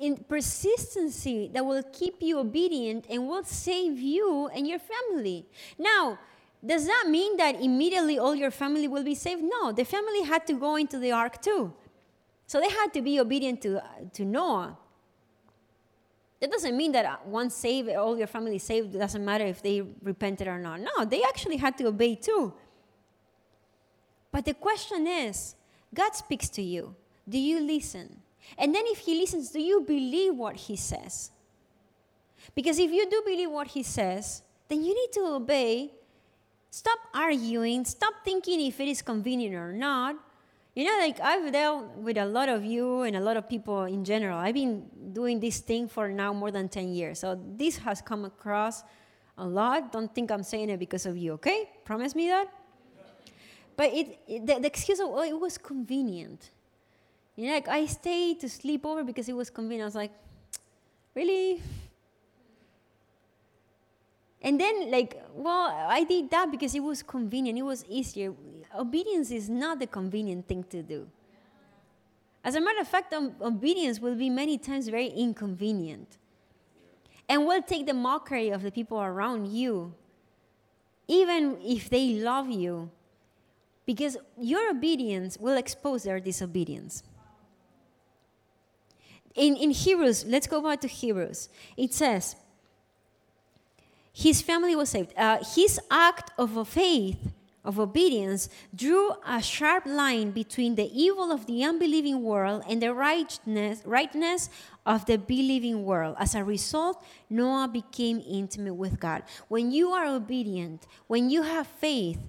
[0.00, 5.44] in persistency that will keep you obedient and will save you and your family.
[5.78, 6.18] Now
[6.64, 9.42] does that mean that immediately all your family will be saved?
[9.42, 11.72] No, the family had to go into the ark too.
[12.46, 13.82] So they had to be obedient to,
[14.14, 14.76] to Noah.
[16.40, 19.82] That doesn't mean that once saved, all your family saved, it doesn't matter if they
[20.02, 20.80] repented or not.
[20.80, 22.52] No, they actually had to obey too.
[24.30, 25.54] But the question is
[25.92, 26.94] God speaks to you.
[27.28, 28.20] Do you listen?
[28.58, 31.30] And then if He listens, do you believe what He says?
[32.54, 35.92] Because if you do believe what He says, then you need to obey
[36.74, 37.84] Stop arguing.
[37.84, 40.16] Stop thinking if it is convenient or not.
[40.74, 43.84] You know, like I've dealt with a lot of you and a lot of people
[43.84, 44.36] in general.
[44.36, 47.20] I've been doing this thing for now more than 10 years.
[47.20, 48.82] So this has come across
[49.38, 49.92] a lot.
[49.92, 51.70] Don't think I'm saying it because of you, okay?
[51.84, 52.48] Promise me that?
[53.76, 56.50] But it, it the, the, excuse of, oh, it was convenient.
[57.36, 59.82] You know, like I stayed to sleep over because it was convenient.
[59.82, 60.12] I was like,
[61.14, 61.62] really?
[64.44, 68.34] And then, like, well, I did that because it was convenient, it was easier.
[68.78, 71.08] Obedience is not the convenient thing to do.
[72.44, 76.18] As a matter of fact, um, obedience will be many times very inconvenient
[77.26, 79.94] and will take the mockery of the people around you,
[81.08, 82.90] even if they love you,
[83.86, 87.02] because your obedience will expose their disobedience.
[89.34, 91.48] In, in Hebrews, let's go back to Hebrews.
[91.78, 92.36] It says,
[94.14, 95.12] his family was saved.
[95.16, 97.18] Uh, his act of faith,
[97.64, 102.94] of obedience, drew a sharp line between the evil of the unbelieving world and the
[102.94, 104.50] rightness, rightness
[104.86, 106.14] of the believing world.
[106.20, 109.24] As a result, Noah became intimate with God.
[109.48, 112.20] When you are obedient, when you have faith,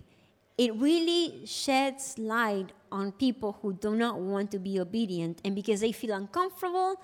[0.57, 5.39] it really sheds light on people who do not want to be obedient.
[5.45, 6.95] And because they feel uncomfortable,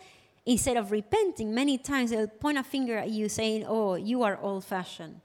[0.45, 4.37] instead of repenting, many times they'll point a finger at you saying, Oh, you are
[4.41, 5.21] old fashioned.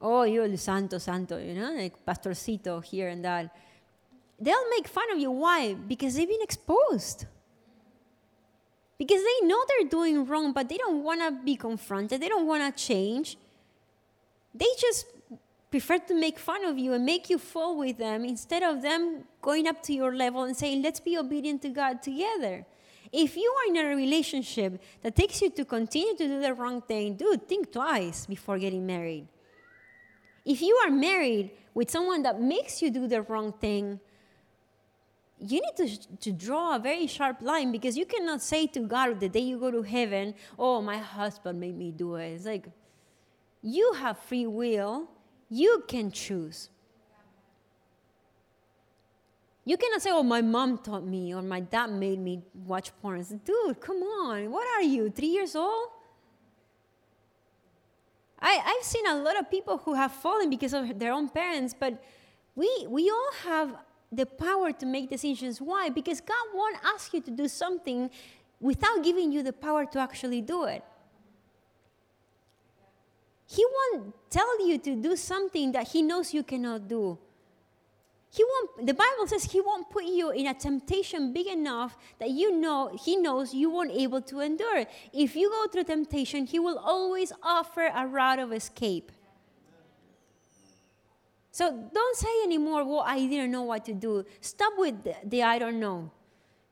[0.00, 3.54] Oh, you're el santo, santo, you know, like pastorcito here and that.
[4.38, 5.30] They'll make fun of you.
[5.30, 5.74] Why?
[5.74, 7.26] Because they've been exposed.
[8.96, 12.20] Because they know they're doing wrong, but they don't want to be confronted.
[12.20, 13.36] They don't want to change.
[14.54, 15.06] They just
[15.70, 19.24] prefer to make fun of you and make you fall with them instead of them
[19.40, 22.64] going up to your level and saying, let's be obedient to God together.
[23.12, 26.80] If you are in a relationship that takes you to continue to do the wrong
[26.80, 29.26] thing, dude, think twice before getting married.
[30.44, 34.00] If you are married with someone that makes you do the wrong thing,
[35.40, 39.18] you need to, to draw a very sharp line because you cannot say to God
[39.18, 42.28] the day you go to heaven, Oh, my husband made me do it.
[42.28, 42.66] It's like
[43.62, 45.08] you have free will,
[45.48, 46.70] you can choose.
[49.64, 53.22] You cannot say, oh, my mom taught me or my dad made me watch porn.
[53.44, 54.50] Dude, come on.
[54.50, 55.88] What are you, three years old?
[58.40, 61.74] I, I've seen a lot of people who have fallen because of their own parents,
[61.78, 62.02] but
[62.56, 63.76] we, we all have
[64.10, 65.60] the power to make decisions.
[65.60, 65.90] Why?
[65.90, 68.10] Because God won't ask you to do something
[68.60, 70.82] without giving you the power to actually do it.
[73.46, 77.18] He won't tell you to do something that He knows you cannot do.
[78.32, 82.30] He won't, the Bible says he won't put you in a temptation big enough that
[82.30, 84.78] you know, he knows you won't able to endure.
[84.78, 84.90] It.
[85.12, 89.10] If you go through temptation, he will always offer a route of escape.
[91.50, 94.24] So don't say anymore, well, I didn't know what to do.
[94.40, 96.12] Stop with the, the I don't know.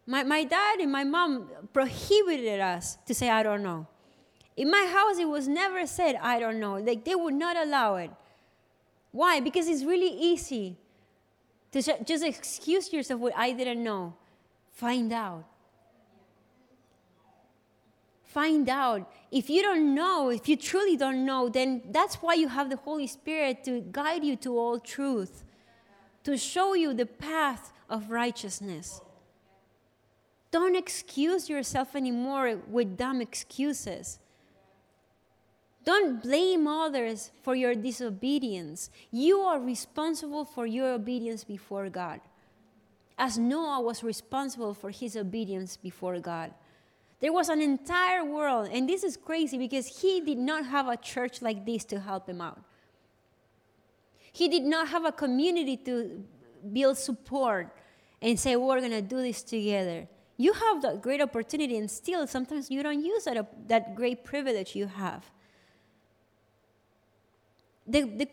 [0.06, 3.88] My, my dad and my mom prohibited us to say, I don't know.
[4.56, 6.76] In my house, it was never said, I don't know.
[6.76, 8.12] Like, they would not allow it.
[9.10, 9.40] Why?
[9.40, 10.76] Because it's really easy
[11.72, 14.14] to just excuse yourself what I didn't know.
[14.72, 15.44] Find out.
[18.24, 19.10] Find out.
[19.30, 22.76] If you don't know, if you truly don't know, then that's why you have the
[22.76, 25.44] Holy Spirit to guide you to all truth,
[26.24, 29.00] to show you the path of righteousness.
[30.50, 34.18] Don't excuse yourself anymore with dumb excuses.
[35.88, 38.90] Don't blame others for your disobedience.
[39.10, 42.20] You are responsible for your obedience before God,
[43.16, 46.52] as Noah was responsible for his obedience before God.
[47.20, 50.96] There was an entire world, and this is crazy because he did not have a
[50.98, 52.60] church like this to help him out.
[54.30, 56.22] He did not have a community to
[56.70, 57.74] build support
[58.20, 60.06] and say, We're going to do this together.
[60.36, 64.76] You have that great opportunity, and still sometimes you don't use that, that great privilege
[64.76, 65.24] you have
[67.88, 68.28] the, the,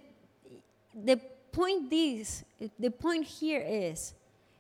[1.03, 2.43] the point is,
[2.77, 4.13] the point here is,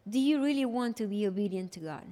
[0.07, 2.03] do you really want to be obedient to God?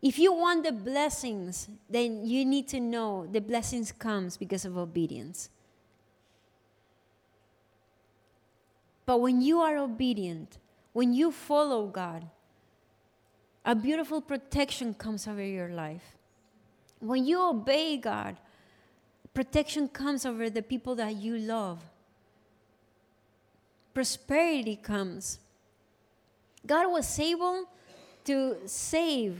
[0.00, 4.76] If you want the blessings, then you need to know the blessings comes because of
[4.76, 5.50] obedience.
[9.04, 10.58] But when you are obedient,
[10.92, 12.26] when you follow God,
[13.64, 16.16] a beautiful protection comes over your life.
[17.00, 18.36] When you obey God,
[19.34, 21.80] Protection comes over the people that you love.
[23.94, 25.38] Prosperity comes.
[26.66, 27.66] God was able
[28.24, 29.38] to save,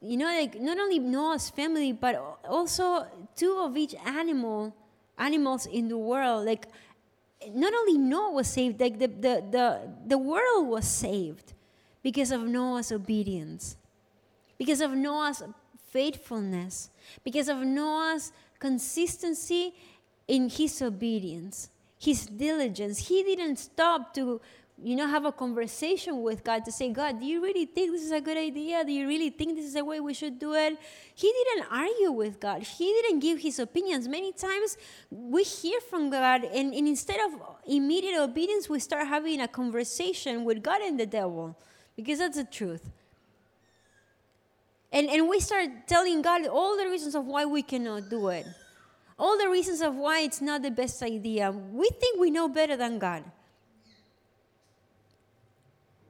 [0.00, 2.14] you know, like not only Noah's family, but
[2.48, 4.74] also two of each animal,
[5.18, 6.46] animals in the world.
[6.46, 6.66] Like,
[7.50, 11.52] not only Noah was saved, like the, the, the, the world was saved
[12.02, 13.76] because of Noah's obedience,
[14.58, 15.42] because of Noah's
[15.90, 16.90] faithfulness,
[17.24, 19.74] because of Noah's consistency
[20.28, 23.08] in his obedience, his diligence.
[23.08, 24.40] He didn't stop to
[24.82, 28.02] you know, have a conversation with God to say, God, do you really think this
[28.02, 28.84] is a good idea?
[28.84, 30.78] Do you really think this is the way we should do it?
[31.14, 32.62] He didn't argue with God.
[32.62, 34.06] He didn't give his opinions.
[34.06, 34.76] Many times
[35.10, 40.44] we hear from God, and, and instead of immediate obedience, we start having a conversation
[40.44, 41.58] with God and the devil,
[41.96, 42.90] because that's the truth.
[44.96, 48.46] And, and we start telling God all the reasons of why we cannot do it,
[49.18, 51.50] all the reasons of why it's not the best idea.
[51.50, 53.22] We think we know better than God.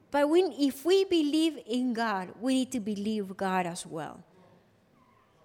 [0.09, 4.23] But when, if we believe in God, we need to believe God as well.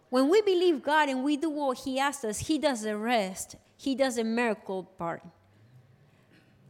[0.08, 3.56] When we believe God and we do what He asks us, He does the rest.
[3.76, 5.24] He does the miracle part.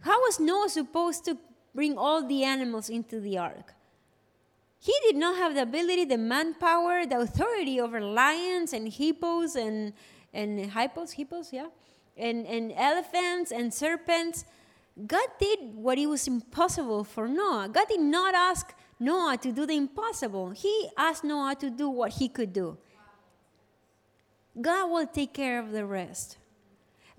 [0.00, 1.36] How was Noah supposed to
[1.74, 3.74] bring all the animals into the ark?
[4.82, 9.92] He did not have the ability, the manpower, the authority over lions and hippos and,
[10.34, 11.68] and hippos, hippos, yeah,
[12.16, 14.44] and, and elephants and serpents.
[15.06, 17.70] God did what it was impossible for Noah.
[17.72, 20.50] God did not ask Noah to do the impossible.
[20.50, 22.76] He asked Noah to do what he could do.
[24.60, 26.38] God will take care of the rest.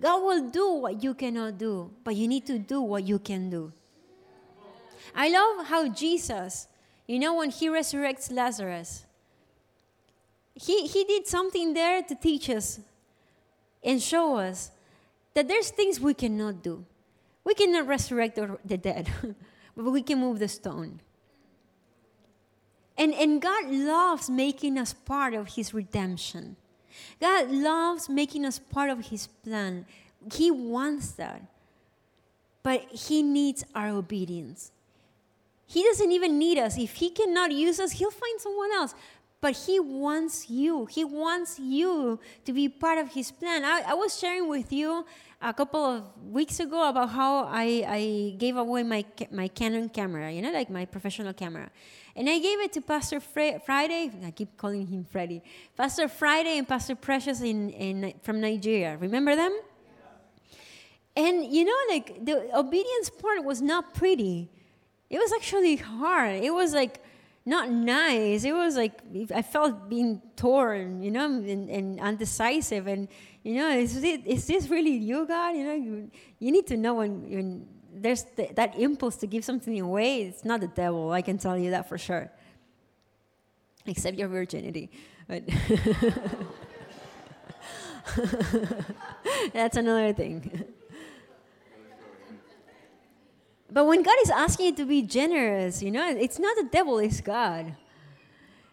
[0.01, 3.49] God will do what you cannot do, but you need to do what you can
[3.49, 3.72] do.
[5.16, 6.68] I love how Jesus
[7.07, 9.05] you know, when he resurrects Lazarus,
[10.55, 12.79] he, he did something there to teach us
[13.83, 14.71] and show us
[15.33, 16.85] that there's things we cannot do.
[17.43, 19.09] We cannot resurrect the dead,
[19.75, 21.01] but we can move the stone.
[22.97, 26.55] And, and God loves making us part of His redemption.
[27.19, 29.85] God loves making us part of His plan.
[30.31, 31.41] He wants that.
[32.61, 34.71] But He needs our obedience.
[35.66, 36.78] He doesn't even need us.
[36.78, 38.93] If He cannot use us, He'll find someone else.
[39.41, 40.86] But He wants you.
[40.86, 43.66] He wants you to be part of His plan.
[43.66, 45.05] I, I was sharing with you
[45.41, 50.32] a couple of weeks ago about how I, I gave away my, my Canon camera,
[50.32, 51.70] you know, like my professional camera.
[52.16, 54.11] And I gave it to Pastor Fre- Friday.
[54.24, 55.43] I keep calling him Freddie.
[55.76, 58.97] Pastor Friday and Pastor Precious in, in, from Nigeria.
[58.97, 59.59] Remember them?
[61.16, 64.49] And you know, like the obedience part was not pretty
[65.09, 66.43] it was actually hard.
[66.43, 67.03] It was like
[67.45, 68.43] not nice.
[68.43, 69.01] It was like
[69.33, 72.87] I felt being torn, you know, and, and undecisive.
[72.87, 73.07] And
[73.43, 75.55] you know, is, it, is this really you, God?
[75.55, 79.43] You know, you, you need to know when, when there's th- that impulse to give
[79.43, 80.23] something away.
[80.23, 81.11] It's not the devil.
[81.11, 82.31] I can tell you that for sure.
[83.85, 84.89] Except your virginity.
[85.27, 85.43] But
[89.53, 90.63] that's another thing.
[93.74, 96.99] But when God is asking you to be generous, you know, it's not the devil,
[96.99, 97.76] it's God.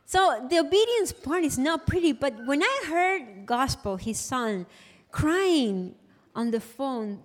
[0.05, 4.67] So the obedience part is not pretty, but when I heard gospel, his son,
[5.11, 5.95] crying
[6.37, 7.23] on the phone,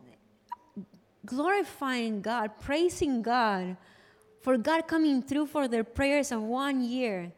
[1.26, 3.76] glorifying God, praising God
[4.40, 7.34] for God coming through for their prayers of one year.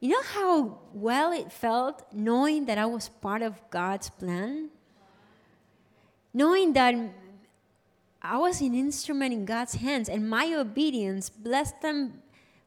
[0.00, 4.68] You know how well it felt knowing that I was part of God's plan?
[6.34, 6.94] Knowing that
[8.28, 12.22] I was an instrument in God's hands and my obedience blessed them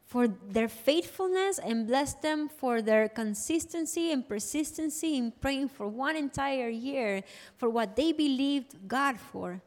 [0.06, 6.16] for their faithfulness and blessed them for their consistency and persistency in praying for one
[6.16, 7.24] entire year
[7.58, 9.62] for what they believed God for.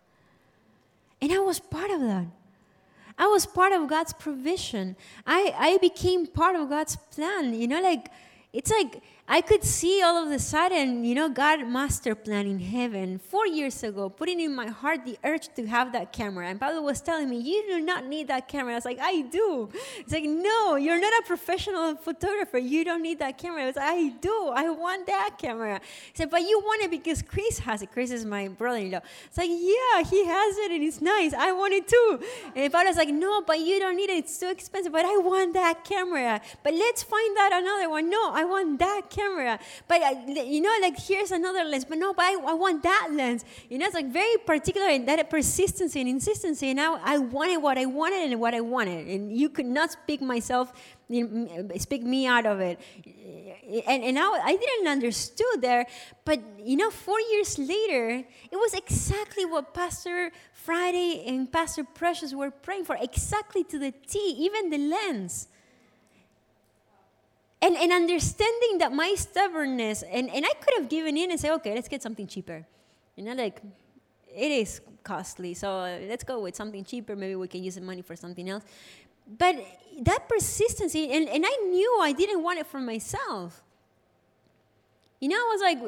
[1.20, 2.26] And I was part of that.
[3.16, 4.96] I was part of God's provision.
[5.24, 7.54] I, I became part of God's plan.
[7.54, 8.10] You know, like,
[8.52, 12.58] it's like I could see all of a sudden, you know, God master plan in
[12.58, 16.48] heaven four years ago, putting in my heart the urge to have that camera.
[16.48, 18.72] And Pablo was telling me, You do not need that camera.
[18.72, 19.70] I was like, I do.
[19.98, 22.58] It's like, No, you're not a professional photographer.
[22.58, 23.62] You don't need that camera.
[23.62, 24.52] I was like, I do.
[24.54, 25.80] I want that camera.
[26.12, 27.92] He said, But you want it because Chris has it.
[27.92, 29.00] Chris is my brother in law.
[29.26, 31.32] It's like, Yeah, he has it and it's nice.
[31.32, 32.20] I want it too.
[32.54, 34.24] And Pablo's like, No, but you don't need it.
[34.24, 34.92] It's too expensive.
[34.92, 36.40] But I want that camera.
[36.62, 38.10] But let's find out another one.
[38.10, 39.21] No, I want that camera.
[39.88, 41.84] But, uh, you know, like here's another lens.
[41.84, 43.44] But no, but I, I want that lens.
[43.68, 46.70] You know, it's like very particular in that persistency and insistency.
[46.70, 49.06] And I, I wanted what I wanted and what I wanted.
[49.08, 50.72] And you could not speak myself,
[51.08, 52.80] you know, speak me out of it.
[53.86, 55.86] And, and I, I didn't understood there.
[56.24, 62.34] But, you know, four years later, it was exactly what Pastor Friday and Pastor Precious
[62.34, 65.48] were praying for, exactly to the T, even the lens
[67.62, 71.52] and, and understanding that my stubbornness, and, and I could have given in and say,
[71.52, 72.66] okay, let's get something cheaper.
[73.14, 73.62] You know, like,
[74.34, 77.14] it is costly, so let's go with something cheaper.
[77.14, 78.64] Maybe we can use the money for something else.
[79.38, 79.64] But
[80.00, 83.62] that persistency, and, and I knew I didn't want it for myself.
[85.20, 85.78] You know, I was like,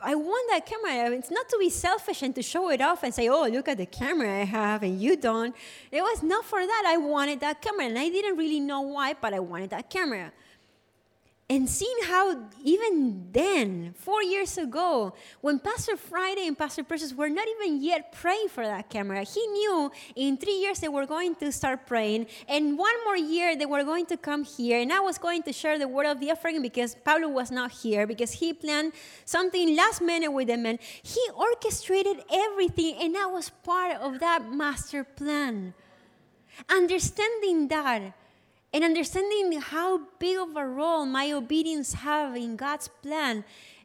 [0.00, 1.14] I want that camera.
[1.14, 3.76] It's not to be selfish and to show it off and say, oh, look at
[3.76, 5.54] the camera I have and you don't.
[5.92, 6.84] It was not for that.
[6.86, 7.84] I wanted that camera.
[7.84, 10.32] And I didn't really know why, but I wanted that camera
[11.50, 17.30] and seeing how even then, four years ago, when Pastor Friday and Pastor Precious were
[17.30, 21.34] not even yet praying for that camera, he knew in three years they were going
[21.36, 25.00] to start praying, and one more year they were going to come here, and I
[25.00, 28.32] was going to share the word of the offering because Pablo was not here because
[28.32, 28.92] he planned
[29.24, 34.52] something last minute with them, and he orchestrated everything, and I was part of that
[34.52, 35.72] master plan.
[36.68, 38.12] Understanding that
[38.72, 43.44] and understanding how big of a role my obedience have in God's plan,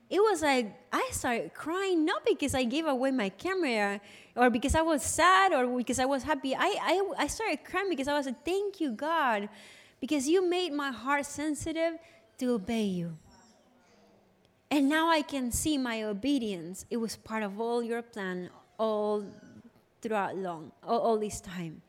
[0.10, 4.02] it was like I started crying not because I gave away my camera
[4.36, 6.56] or because I was sad or because I was happy.
[6.56, 9.50] I, I, I started crying because I was like, thank you, God,
[10.02, 11.98] because you made my heart sensitive
[12.40, 13.18] to obey you.
[14.70, 16.86] And now I can see my obedience.
[16.90, 19.24] It was part of all your plan all
[20.02, 21.82] throughout long, all, all this time.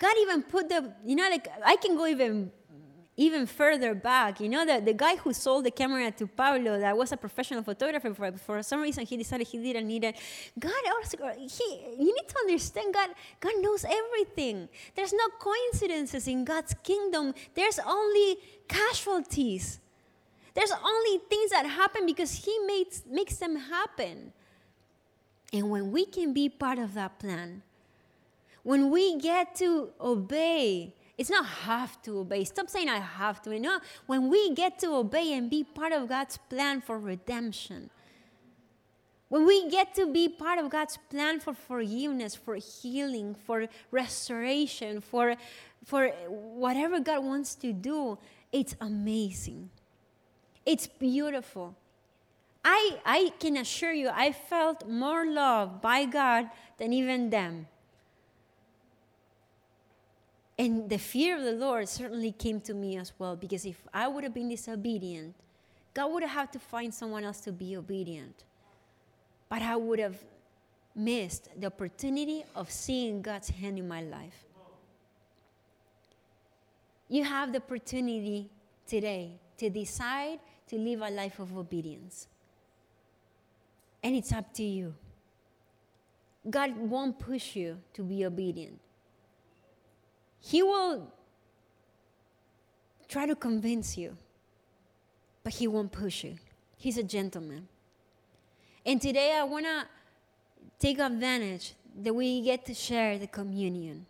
[0.00, 2.50] God even put the, you know, like I can go even
[3.20, 4.40] even further back.
[4.40, 7.62] You know, the, the guy who sold the camera to Pablo that was a professional
[7.62, 10.16] photographer, for, for some reason he decided he didn't need it.
[10.58, 14.70] God also, he, you need to understand God, God knows everything.
[14.94, 17.34] There's no coincidences in God's kingdom.
[17.54, 19.80] There's only casualties.
[20.54, 24.32] There's only things that happen because he makes, makes them happen.
[25.52, 27.62] And when we can be part of that plan,
[28.62, 32.44] when we get to obey, it's not have to obey.
[32.44, 33.52] Stop saying I have to.
[33.52, 37.90] You know, when we get to obey and be part of God's plan for redemption,
[39.28, 45.00] when we get to be part of God's plan for forgiveness, for healing, for restoration,
[45.00, 45.36] for,
[45.84, 48.18] for whatever God wants to do,
[48.50, 49.70] it's amazing.
[50.66, 51.76] It's beautiful.
[52.64, 57.68] I, I can assure you, I felt more love by God than even them.
[60.60, 64.06] And the fear of the Lord certainly came to me as well, because if I
[64.06, 65.34] would have been disobedient,
[65.94, 68.44] God would have had to find someone else to be obedient.
[69.48, 70.22] But I would have
[70.94, 74.44] missed the opportunity of seeing God's hand in my life.
[77.08, 78.50] You have the opportunity
[78.86, 82.28] today to decide to live a life of obedience.
[84.02, 84.94] And it's up to you.
[86.50, 88.78] God won't push you to be obedient.
[90.40, 91.12] He will
[93.08, 94.16] try to convince you,
[95.44, 96.36] but he won't push you.
[96.76, 97.68] He's a gentleman.
[98.86, 99.86] And today I want to
[100.78, 104.06] take advantage that we get to share the communion.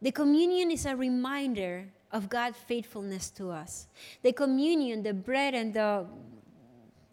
[0.00, 3.88] The communion is a reminder of God's faithfulness to us.
[4.22, 6.06] The communion, the bread and the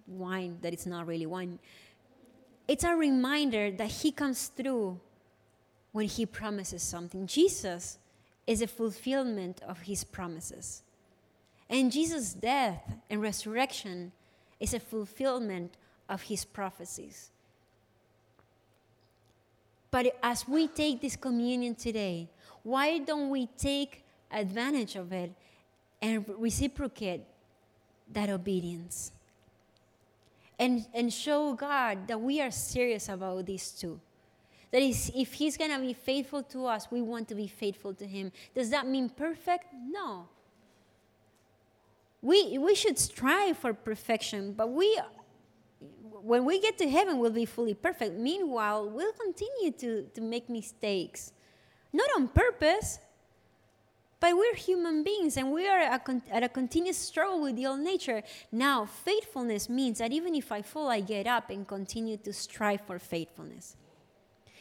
[0.07, 1.57] wine, that it's not really wine,
[2.67, 4.99] it's a reminder that He comes through
[5.95, 7.25] when He promises something.
[7.25, 7.97] Jesus
[8.45, 10.83] is a fulfillment of His promises.
[11.69, 14.11] And Jesus' death and resurrection
[14.59, 15.77] is a fulfillment
[16.09, 17.29] of His prophecies.
[19.89, 22.29] But as we take this communion today,
[22.63, 25.31] why don't we take advantage of it
[26.01, 27.21] and reciprocate
[28.11, 29.13] that obedience?
[30.59, 34.01] And, and show God that we are serious about this too.
[34.75, 37.93] That is, if He's going to be faithful to us, we want to be faithful
[37.93, 38.33] to Him.
[38.53, 39.67] Does that mean perfect?
[39.87, 40.27] No.
[42.21, 44.99] We, we should strive for perfection, but we,
[46.21, 48.19] when we get to heaven, we'll be fully perfect.
[48.19, 51.31] Meanwhile, we'll continue to, to make mistakes.
[51.93, 52.99] Not on purpose,
[54.19, 58.23] but we're human beings and we are at a continuous struggle with the old nature.
[58.51, 62.81] Now, faithfulness means that even if I fall, I get up and continue to strive
[62.81, 63.77] for faithfulness.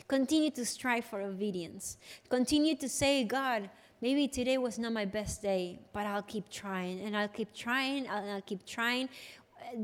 [0.06, 1.96] Continue to strive for obedience.
[2.28, 7.00] Continue to say, God, maybe today was not my best day, but I'll keep trying
[7.00, 9.08] and I'll keep trying and I'll keep trying.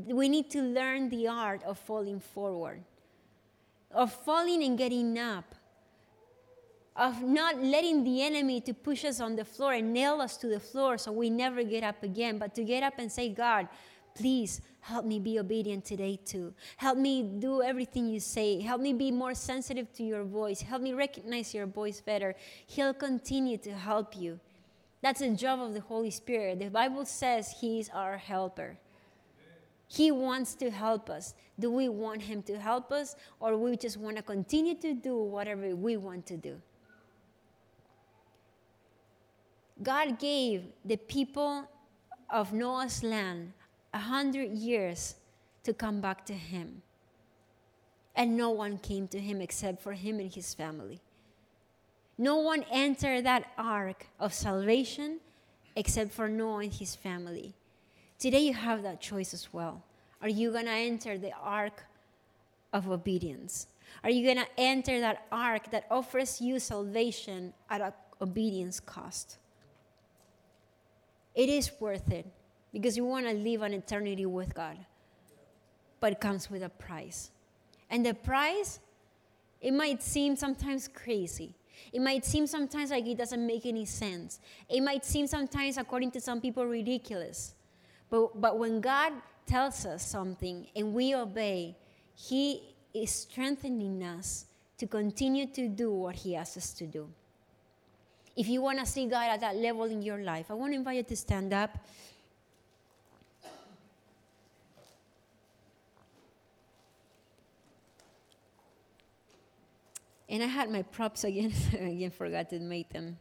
[0.07, 2.83] We need to learn the art of falling forward,
[3.91, 5.55] of falling and getting up
[7.01, 10.49] of not letting the enemy to push us on the floor and nail us to
[10.49, 13.69] the floor so we never get up again, but to get up and say, God,
[14.15, 16.53] please help me be obedient today too.
[16.77, 18.61] Help me do everything you say.
[18.61, 20.61] Help me be more sensitive to your voice.
[20.61, 22.35] Help me recognize your voice better.
[22.67, 24.41] He'll continue to help you.
[25.03, 26.59] That's the job of the Holy Spirit.
[26.59, 28.79] The Bible says He's our helper.
[29.89, 31.35] He wants to help us.
[31.59, 35.17] Do we want Him to help us, or we just want to continue to do
[35.17, 36.61] whatever we want to do?
[39.83, 41.67] God gave the people
[42.29, 43.53] of Noah's land
[43.93, 45.15] a hundred years
[45.65, 46.83] to come back to Him.
[48.15, 51.01] And no one came to Him except for Him and His family.
[52.21, 55.21] No one entered that ark of salvation
[55.75, 57.55] except for Noah and his family.
[58.19, 59.83] Today you have that choice as well.
[60.21, 61.83] Are you going to enter the ark
[62.75, 63.69] of obedience?
[64.05, 69.39] Are you going to enter that ark that offers you salvation at an obedience cost?
[71.35, 72.27] It is worth it
[72.73, 74.77] because you want to live an eternity with God.
[75.99, 77.31] But it comes with a price.
[77.91, 78.81] And the price,
[79.61, 81.55] it might seem sometimes crazy.
[81.93, 84.41] It might seem sometimes like it doesn't make any sense.
[84.69, 87.55] It might seem sometimes, according to some people, ridiculous.
[88.11, 89.13] But, but when God
[89.47, 91.77] tells us something and we obey,
[92.15, 94.47] He is strengthening us
[94.79, 97.09] to continue to do what He asks us to do.
[98.37, 100.77] If you want to see God at that level in your life, I want to
[100.77, 101.79] invite you to stand up.
[110.31, 111.53] And I had my props again.
[111.73, 113.19] again, forgot to make them.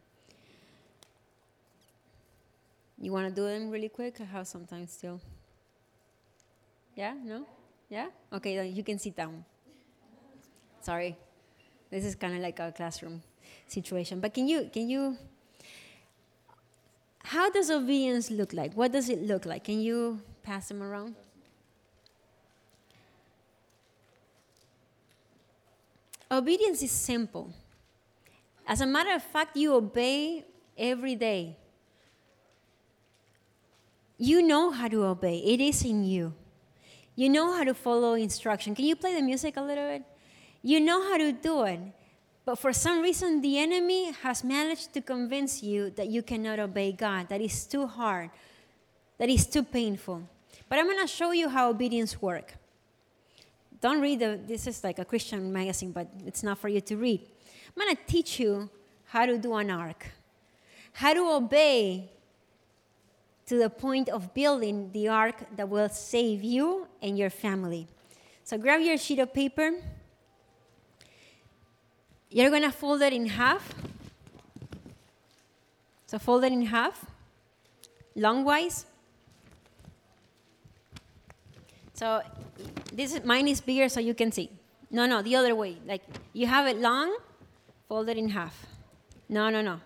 [2.98, 4.20] You want to do them really quick?
[4.20, 5.20] I have some time still.
[6.94, 7.14] Yeah?
[7.24, 7.46] No?
[7.88, 8.08] Yeah?
[8.32, 9.44] Okay, then you can sit down.
[10.82, 11.16] Sorry.
[11.90, 13.22] This is kind of like a classroom
[13.66, 14.20] situation.
[14.20, 15.16] But can you, can you,
[17.24, 18.74] how does obedience look like?
[18.74, 19.64] What does it look like?
[19.64, 21.16] Can you pass them around?
[26.30, 27.52] Obedience is simple.
[28.66, 30.44] As a matter of fact, you obey
[30.78, 31.56] every day.
[34.16, 36.34] You know how to obey, it is in you.
[37.16, 38.74] You know how to follow instruction.
[38.74, 40.04] Can you play the music a little bit?
[40.62, 41.80] You know how to do it.
[42.44, 46.92] But for some reason, the enemy has managed to convince you that you cannot obey
[46.92, 48.30] God, that is too hard,
[49.18, 50.22] that is too painful.
[50.68, 52.54] But I'm going to show you how obedience works.
[53.80, 56.96] Don't read the, this is like a Christian magazine, but it's not for you to
[56.96, 57.20] read.
[57.68, 58.68] I'm going to teach you
[59.06, 60.06] how to do an ark,
[60.92, 62.10] how to obey
[63.46, 67.88] to the point of building the ark that will save you and your family.
[68.44, 69.72] So grab your sheet of paper.
[72.30, 73.74] You're going to fold it in half.
[76.06, 77.06] So fold it in half,
[78.16, 78.84] longwise.
[82.00, 82.22] So
[82.94, 84.48] this is, mine is bigger so you can see.
[84.90, 85.76] No, no, the other way.
[85.86, 86.00] Like
[86.32, 87.14] you have it long,
[87.88, 88.64] fold it in half.
[89.28, 89.82] No, no, no.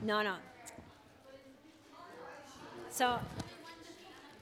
[0.00, 0.36] No, no.
[2.88, 3.20] So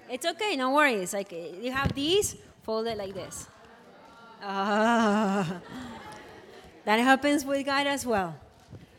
[0.09, 1.12] it's okay, no worries.
[1.12, 3.49] Like you have these, fold it like this.
[4.41, 5.61] Ah.
[6.85, 8.37] that happens with God as well.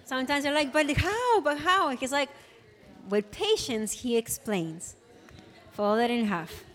[0.04, 1.40] Sometimes you're like, but how?
[1.40, 1.96] But how?
[1.96, 2.30] He's like,
[3.08, 4.98] with patience, he explains.
[5.72, 6.66] Fold it in half.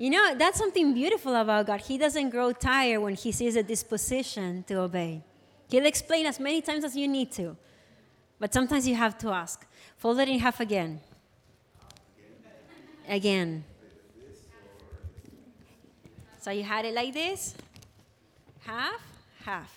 [0.00, 1.82] You know, that's something beautiful about God.
[1.82, 5.22] He doesn't grow tired when he sees a disposition to obey.
[5.68, 7.54] He'll explain as many times as you need to.
[8.38, 9.66] But sometimes you have to ask.
[9.98, 11.00] Fold it in half again.
[13.06, 13.62] Again.
[16.40, 17.54] So you had it like this
[18.60, 19.02] half,
[19.44, 19.70] half.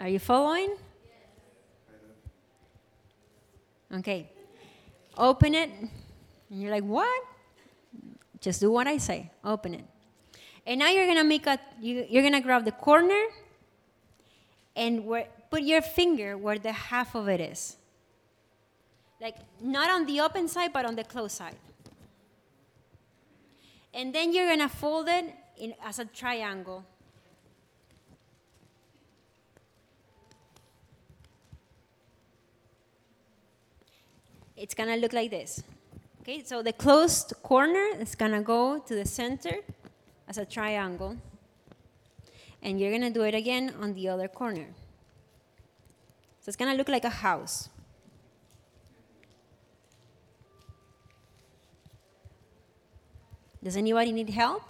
[0.00, 0.74] Are you following?
[3.94, 4.30] Okay.
[5.16, 5.70] Open it.
[6.50, 7.22] And you're like, what?
[8.40, 9.30] Just do what I say.
[9.44, 9.84] Open it.
[10.66, 13.22] And now you're gonna make a you, you're gonna grab the corner
[14.74, 17.76] and where, put your finger where the half of it is.
[19.20, 21.56] Like not on the open side, but on the closed side.
[23.94, 26.84] And then you're gonna fold it in, as a triangle.
[34.56, 35.62] It's gonna look like this.
[36.22, 39.60] Okay, so the closed corner is gonna go to the center
[40.26, 41.16] as a triangle.
[42.62, 44.66] And you're gonna do it again on the other corner.
[46.40, 47.68] So it's gonna look like a house.
[53.62, 54.62] Does anybody need help?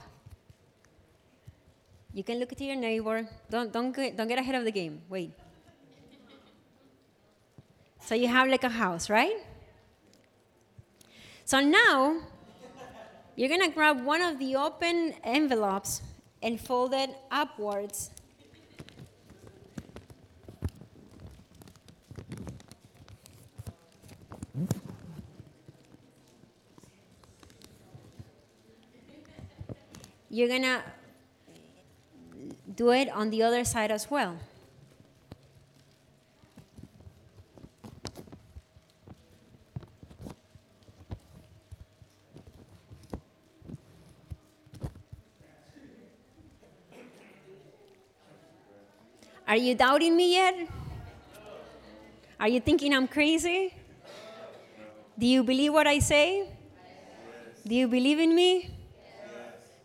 [2.13, 3.29] You can look to your neighbor.
[3.51, 5.03] Don't, don't, get, don't get ahead of the game.
[5.09, 5.33] Wait.
[8.01, 9.37] So you have like a house, right?
[11.47, 12.23] So now
[13.37, 16.03] you're going to grab one of the open envelopes
[16.43, 18.11] and fold it upwards.
[30.29, 30.83] You're going to
[32.75, 34.37] do it on the other side as well.
[49.49, 50.69] Are you doubting me yet?
[52.41, 53.73] Are you thinking I'm crazy?
[55.17, 56.49] Do you believe what I say?
[57.67, 58.71] Do you believe in me?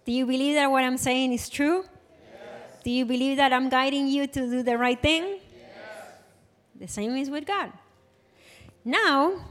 [0.04, 1.86] Do you believe that what I'm saying is true?
[2.84, 5.40] Do you believe that I'm guiding you to do the right thing?
[6.80, 7.72] The same is with God.
[8.84, 9.46] Now,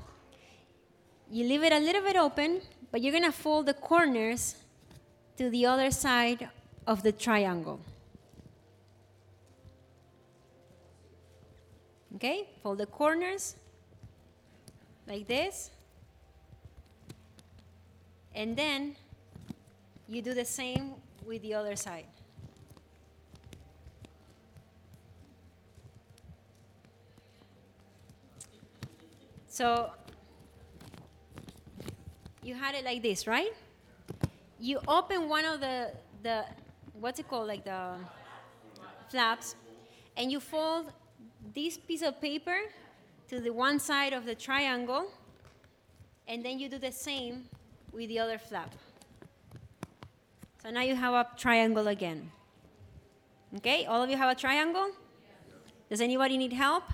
[1.30, 4.56] you leave it a little bit open, but you're going to fold the corners
[5.36, 6.48] to the other side
[6.84, 7.80] of the triangle.
[12.16, 13.56] Okay, fold the corners
[15.06, 15.70] like this.
[18.34, 18.96] And then
[20.08, 20.94] you do the same
[21.26, 22.06] with the other side.
[29.46, 29.90] So
[32.42, 33.52] you had it like this, right?
[34.58, 35.92] You open one of the
[36.22, 36.44] the
[36.94, 37.94] what's it called, like the
[39.10, 39.54] flaps,
[40.16, 40.92] and you fold
[41.54, 42.56] this piece of paper
[43.28, 45.10] to the one side of the triangle,
[46.26, 47.44] and then you do the same
[47.92, 48.72] with the other flap.
[50.62, 52.30] So now you have a triangle again.
[53.56, 54.90] Okay, all of you have a triangle?
[55.88, 56.84] Does anybody need help?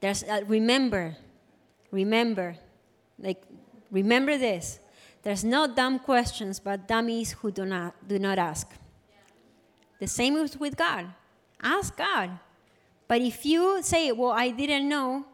[0.00, 1.16] There's uh, remember,
[1.90, 2.56] remember,
[3.18, 3.42] like
[3.90, 4.80] remember this.
[5.22, 8.66] There's no dumb questions, but dummies who do not do not ask.
[10.00, 11.06] The same is with God.
[11.62, 12.30] Ask God.
[13.06, 15.26] But if you say, Well, I didn't know,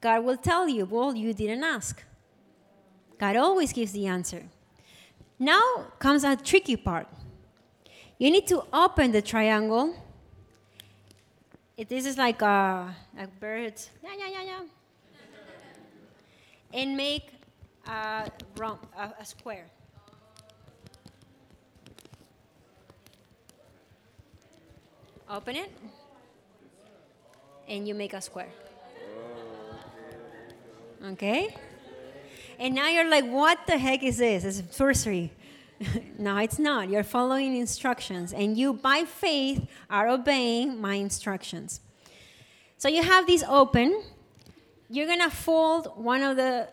[0.00, 2.02] God will tell you, Well, you didn't ask.
[3.18, 4.42] God always gives the answer.
[5.38, 7.06] Now comes a tricky part.
[8.18, 9.94] You need to open the triangle.
[11.76, 13.74] this is like a, a bird.
[14.02, 14.62] Yeah, yeah, yeah, yeah.
[16.72, 17.26] and make
[17.86, 18.30] a,
[18.96, 19.66] a, a square.
[25.32, 25.72] Open it,
[27.66, 28.50] and you make a square.
[31.02, 31.56] Okay?
[32.58, 34.44] And now you're like, what the heck is this?
[34.44, 35.32] It's sorcery.
[36.18, 36.90] no, it's not.
[36.90, 41.80] You're following instructions, and you, by faith, are obeying my instructions.
[42.76, 44.02] So you have these open.
[44.90, 46.68] You're gonna fold one of the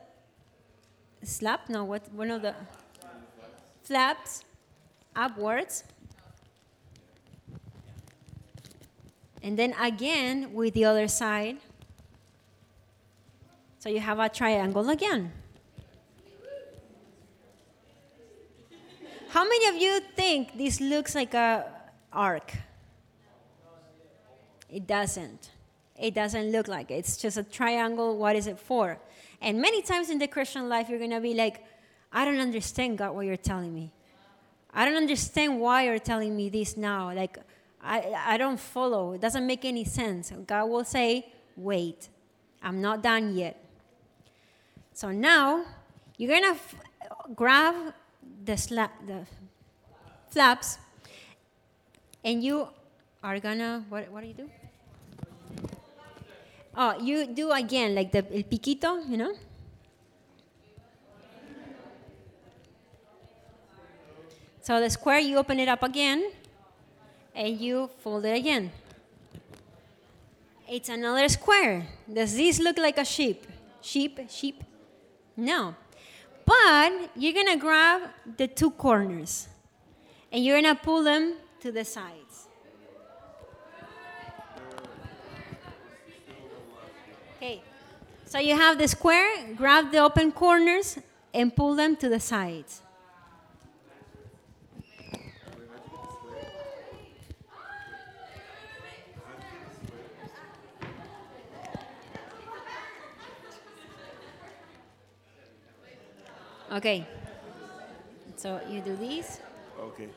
[1.23, 1.69] slap.
[1.69, 2.13] No, what?
[2.13, 2.55] One of the
[3.83, 4.43] flaps
[5.15, 5.85] upwards.
[9.41, 11.57] And then again with the other side.
[13.79, 15.31] So you have a triangle again.
[19.29, 21.65] How many of you think this looks like a
[22.11, 22.51] ark?
[24.69, 25.51] It doesn't.
[25.97, 26.95] It doesn't look like it.
[26.95, 28.17] It's just a triangle.
[28.17, 28.99] What is it for?
[29.41, 31.63] And many times in the Christian life, you're going to be like,
[32.11, 33.91] I don't understand, God, what you're telling me.
[34.73, 37.13] I don't understand why you're telling me this now.
[37.13, 37.37] Like,
[37.81, 39.13] I, I don't follow.
[39.13, 40.31] It doesn't make any sense.
[40.45, 42.09] God will say, Wait,
[42.61, 43.63] I'm not done yet.
[44.93, 45.65] So now,
[46.17, 46.75] you're going to f-
[47.35, 47.93] grab
[48.45, 49.25] the, sla- the
[50.29, 50.77] flaps
[52.23, 52.67] and you
[53.23, 54.49] are gonna, what, what do you do?
[56.75, 59.33] Oh, you do again, like the el piquito, you know?
[64.61, 66.31] So the square, you open it up again,
[67.39, 68.69] and you fold it again.
[70.67, 71.87] It's another square.
[72.11, 73.47] Does this look like a sheep?
[73.81, 74.61] Sheep, sheep?
[75.37, 75.73] No.
[76.45, 78.01] But you're gonna grab
[78.37, 79.47] the two corners,
[80.31, 82.47] and you're gonna pull them to the sides.
[87.37, 87.61] Okay,
[88.25, 90.99] so you have the square, grab the open corners,
[91.33, 92.81] and pull them to the sides.
[106.71, 107.05] Okay.
[108.35, 109.41] So you do this,
[109.79, 110.07] Okay.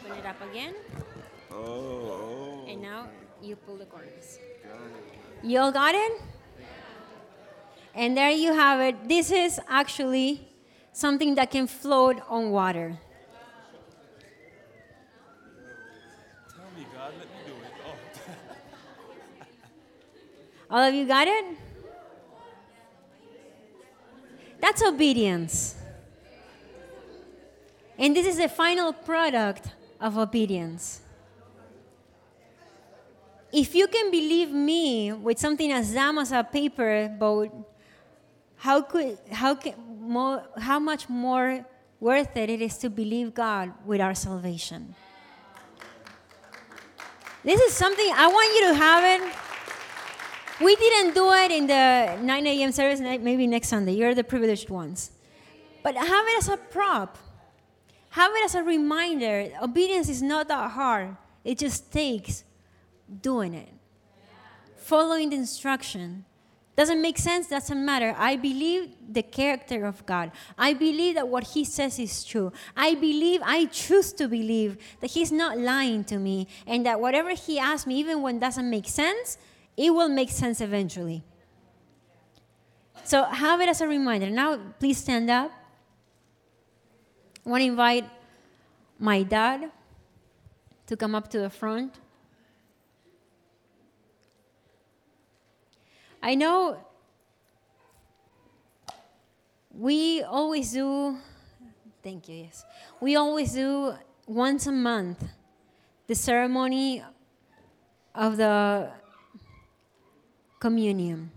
[0.00, 0.74] open it up again,
[1.50, 2.64] Oh, oh.
[2.66, 3.08] and now
[3.42, 4.38] you pull the corners.
[4.64, 5.46] Got it.
[5.46, 6.12] You all got it?
[7.94, 9.08] And there you have it.
[9.08, 10.48] This is actually
[10.92, 12.98] something that can float on water.
[16.50, 17.72] Tell me, God, let me do it.
[17.86, 17.94] Oh.
[20.76, 21.44] All of you got it?
[24.60, 25.76] That's obedience.
[27.98, 31.00] And this is the final product of obedience.
[33.52, 37.50] If you can believe me with something as dumb as a paper boat,
[38.56, 41.64] how could how can, more, how much more
[42.00, 44.94] worth it it is to believe God with our salvation?
[47.44, 49.45] This is something I want you to have it.
[50.60, 52.72] We didn't do it in the 9 a.m.
[52.72, 53.92] service, maybe next Sunday.
[53.92, 55.10] You're the privileged ones.
[55.82, 57.18] But have it as a prop.
[58.10, 59.50] Have it as a reminder.
[59.62, 62.44] Obedience is not that hard, it just takes
[63.20, 63.68] doing it,
[64.76, 66.24] following the instruction.
[66.76, 68.14] Doesn't make sense, doesn't matter.
[68.18, 70.30] I believe the character of God.
[70.58, 72.52] I believe that what He says is true.
[72.76, 77.30] I believe, I choose to believe that He's not lying to me and that whatever
[77.30, 79.38] He asks me, even when doesn't make sense,
[79.76, 81.22] it will make sense eventually.
[83.04, 84.30] So have it as a reminder.
[84.30, 85.52] Now, please stand up.
[87.44, 88.08] I want to invite
[88.98, 89.70] my dad
[90.86, 91.94] to come up to the front.
[96.22, 96.78] I know
[99.70, 101.18] we always do,
[102.02, 102.64] thank you, yes.
[103.00, 103.94] We always do
[104.26, 105.22] once a month
[106.08, 107.04] the ceremony
[108.14, 108.90] of the
[110.58, 111.30] communion.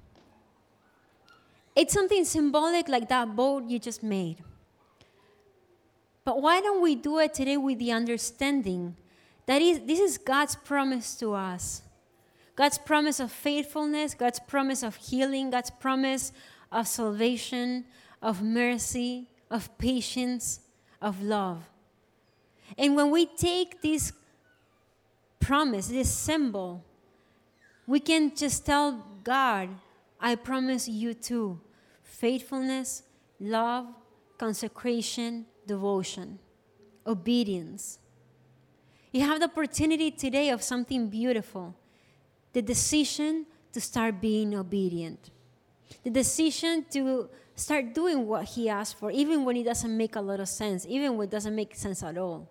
[1.76, 4.38] It's something symbolic like that boat you just made.
[6.26, 8.96] But why don't we do it today with the understanding
[9.46, 11.82] that is, this is God's promise to us?
[12.56, 16.34] God's promise of faithfulness, God's promise of healing, God's promise
[16.72, 17.86] of salvation,
[18.22, 20.60] of mercy, of patience,
[21.02, 21.64] of love.
[22.78, 24.12] And when we take this
[25.40, 26.84] promise, this symbol,
[27.88, 29.70] we can just tell God,
[30.20, 31.60] I promise you too
[32.04, 33.04] faithfulness,
[33.40, 33.88] love,
[34.38, 36.40] consecration, devotion,
[37.06, 38.00] obedience.
[39.12, 41.76] You have the opportunity today of something beautiful
[42.52, 45.30] the decision to start being obedient,
[46.04, 50.22] the decision to start doing what He asked for, even when it doesn't make a
[50.22, 52.50] lot of sense, even when it doesn't make sense at all.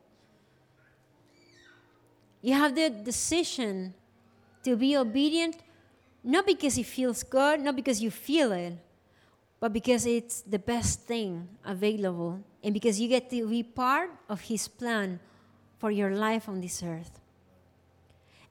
[2.40, 3.94] You have the decision
[4.62, 5.56] to be obedient,
[6.22, 8.74] not because it feels good, not because you feel it,
[9.60, 14.40] but because it's the best thing available, and because you get to be part of
[14.42, 15.20] His plan
[15.78, 17.20] for your life on this earth.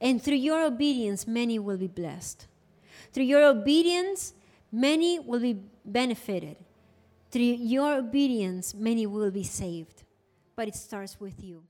[0.00, 2.46] And through your obedience, many will be blessed.
[3.12, 4.34] Through your obedience,
[4.70, 6.56] many will be benefited.
[7.30, 10.04] Through your obedience, many will be saved.
[10.56, 11.62] But it starts with you.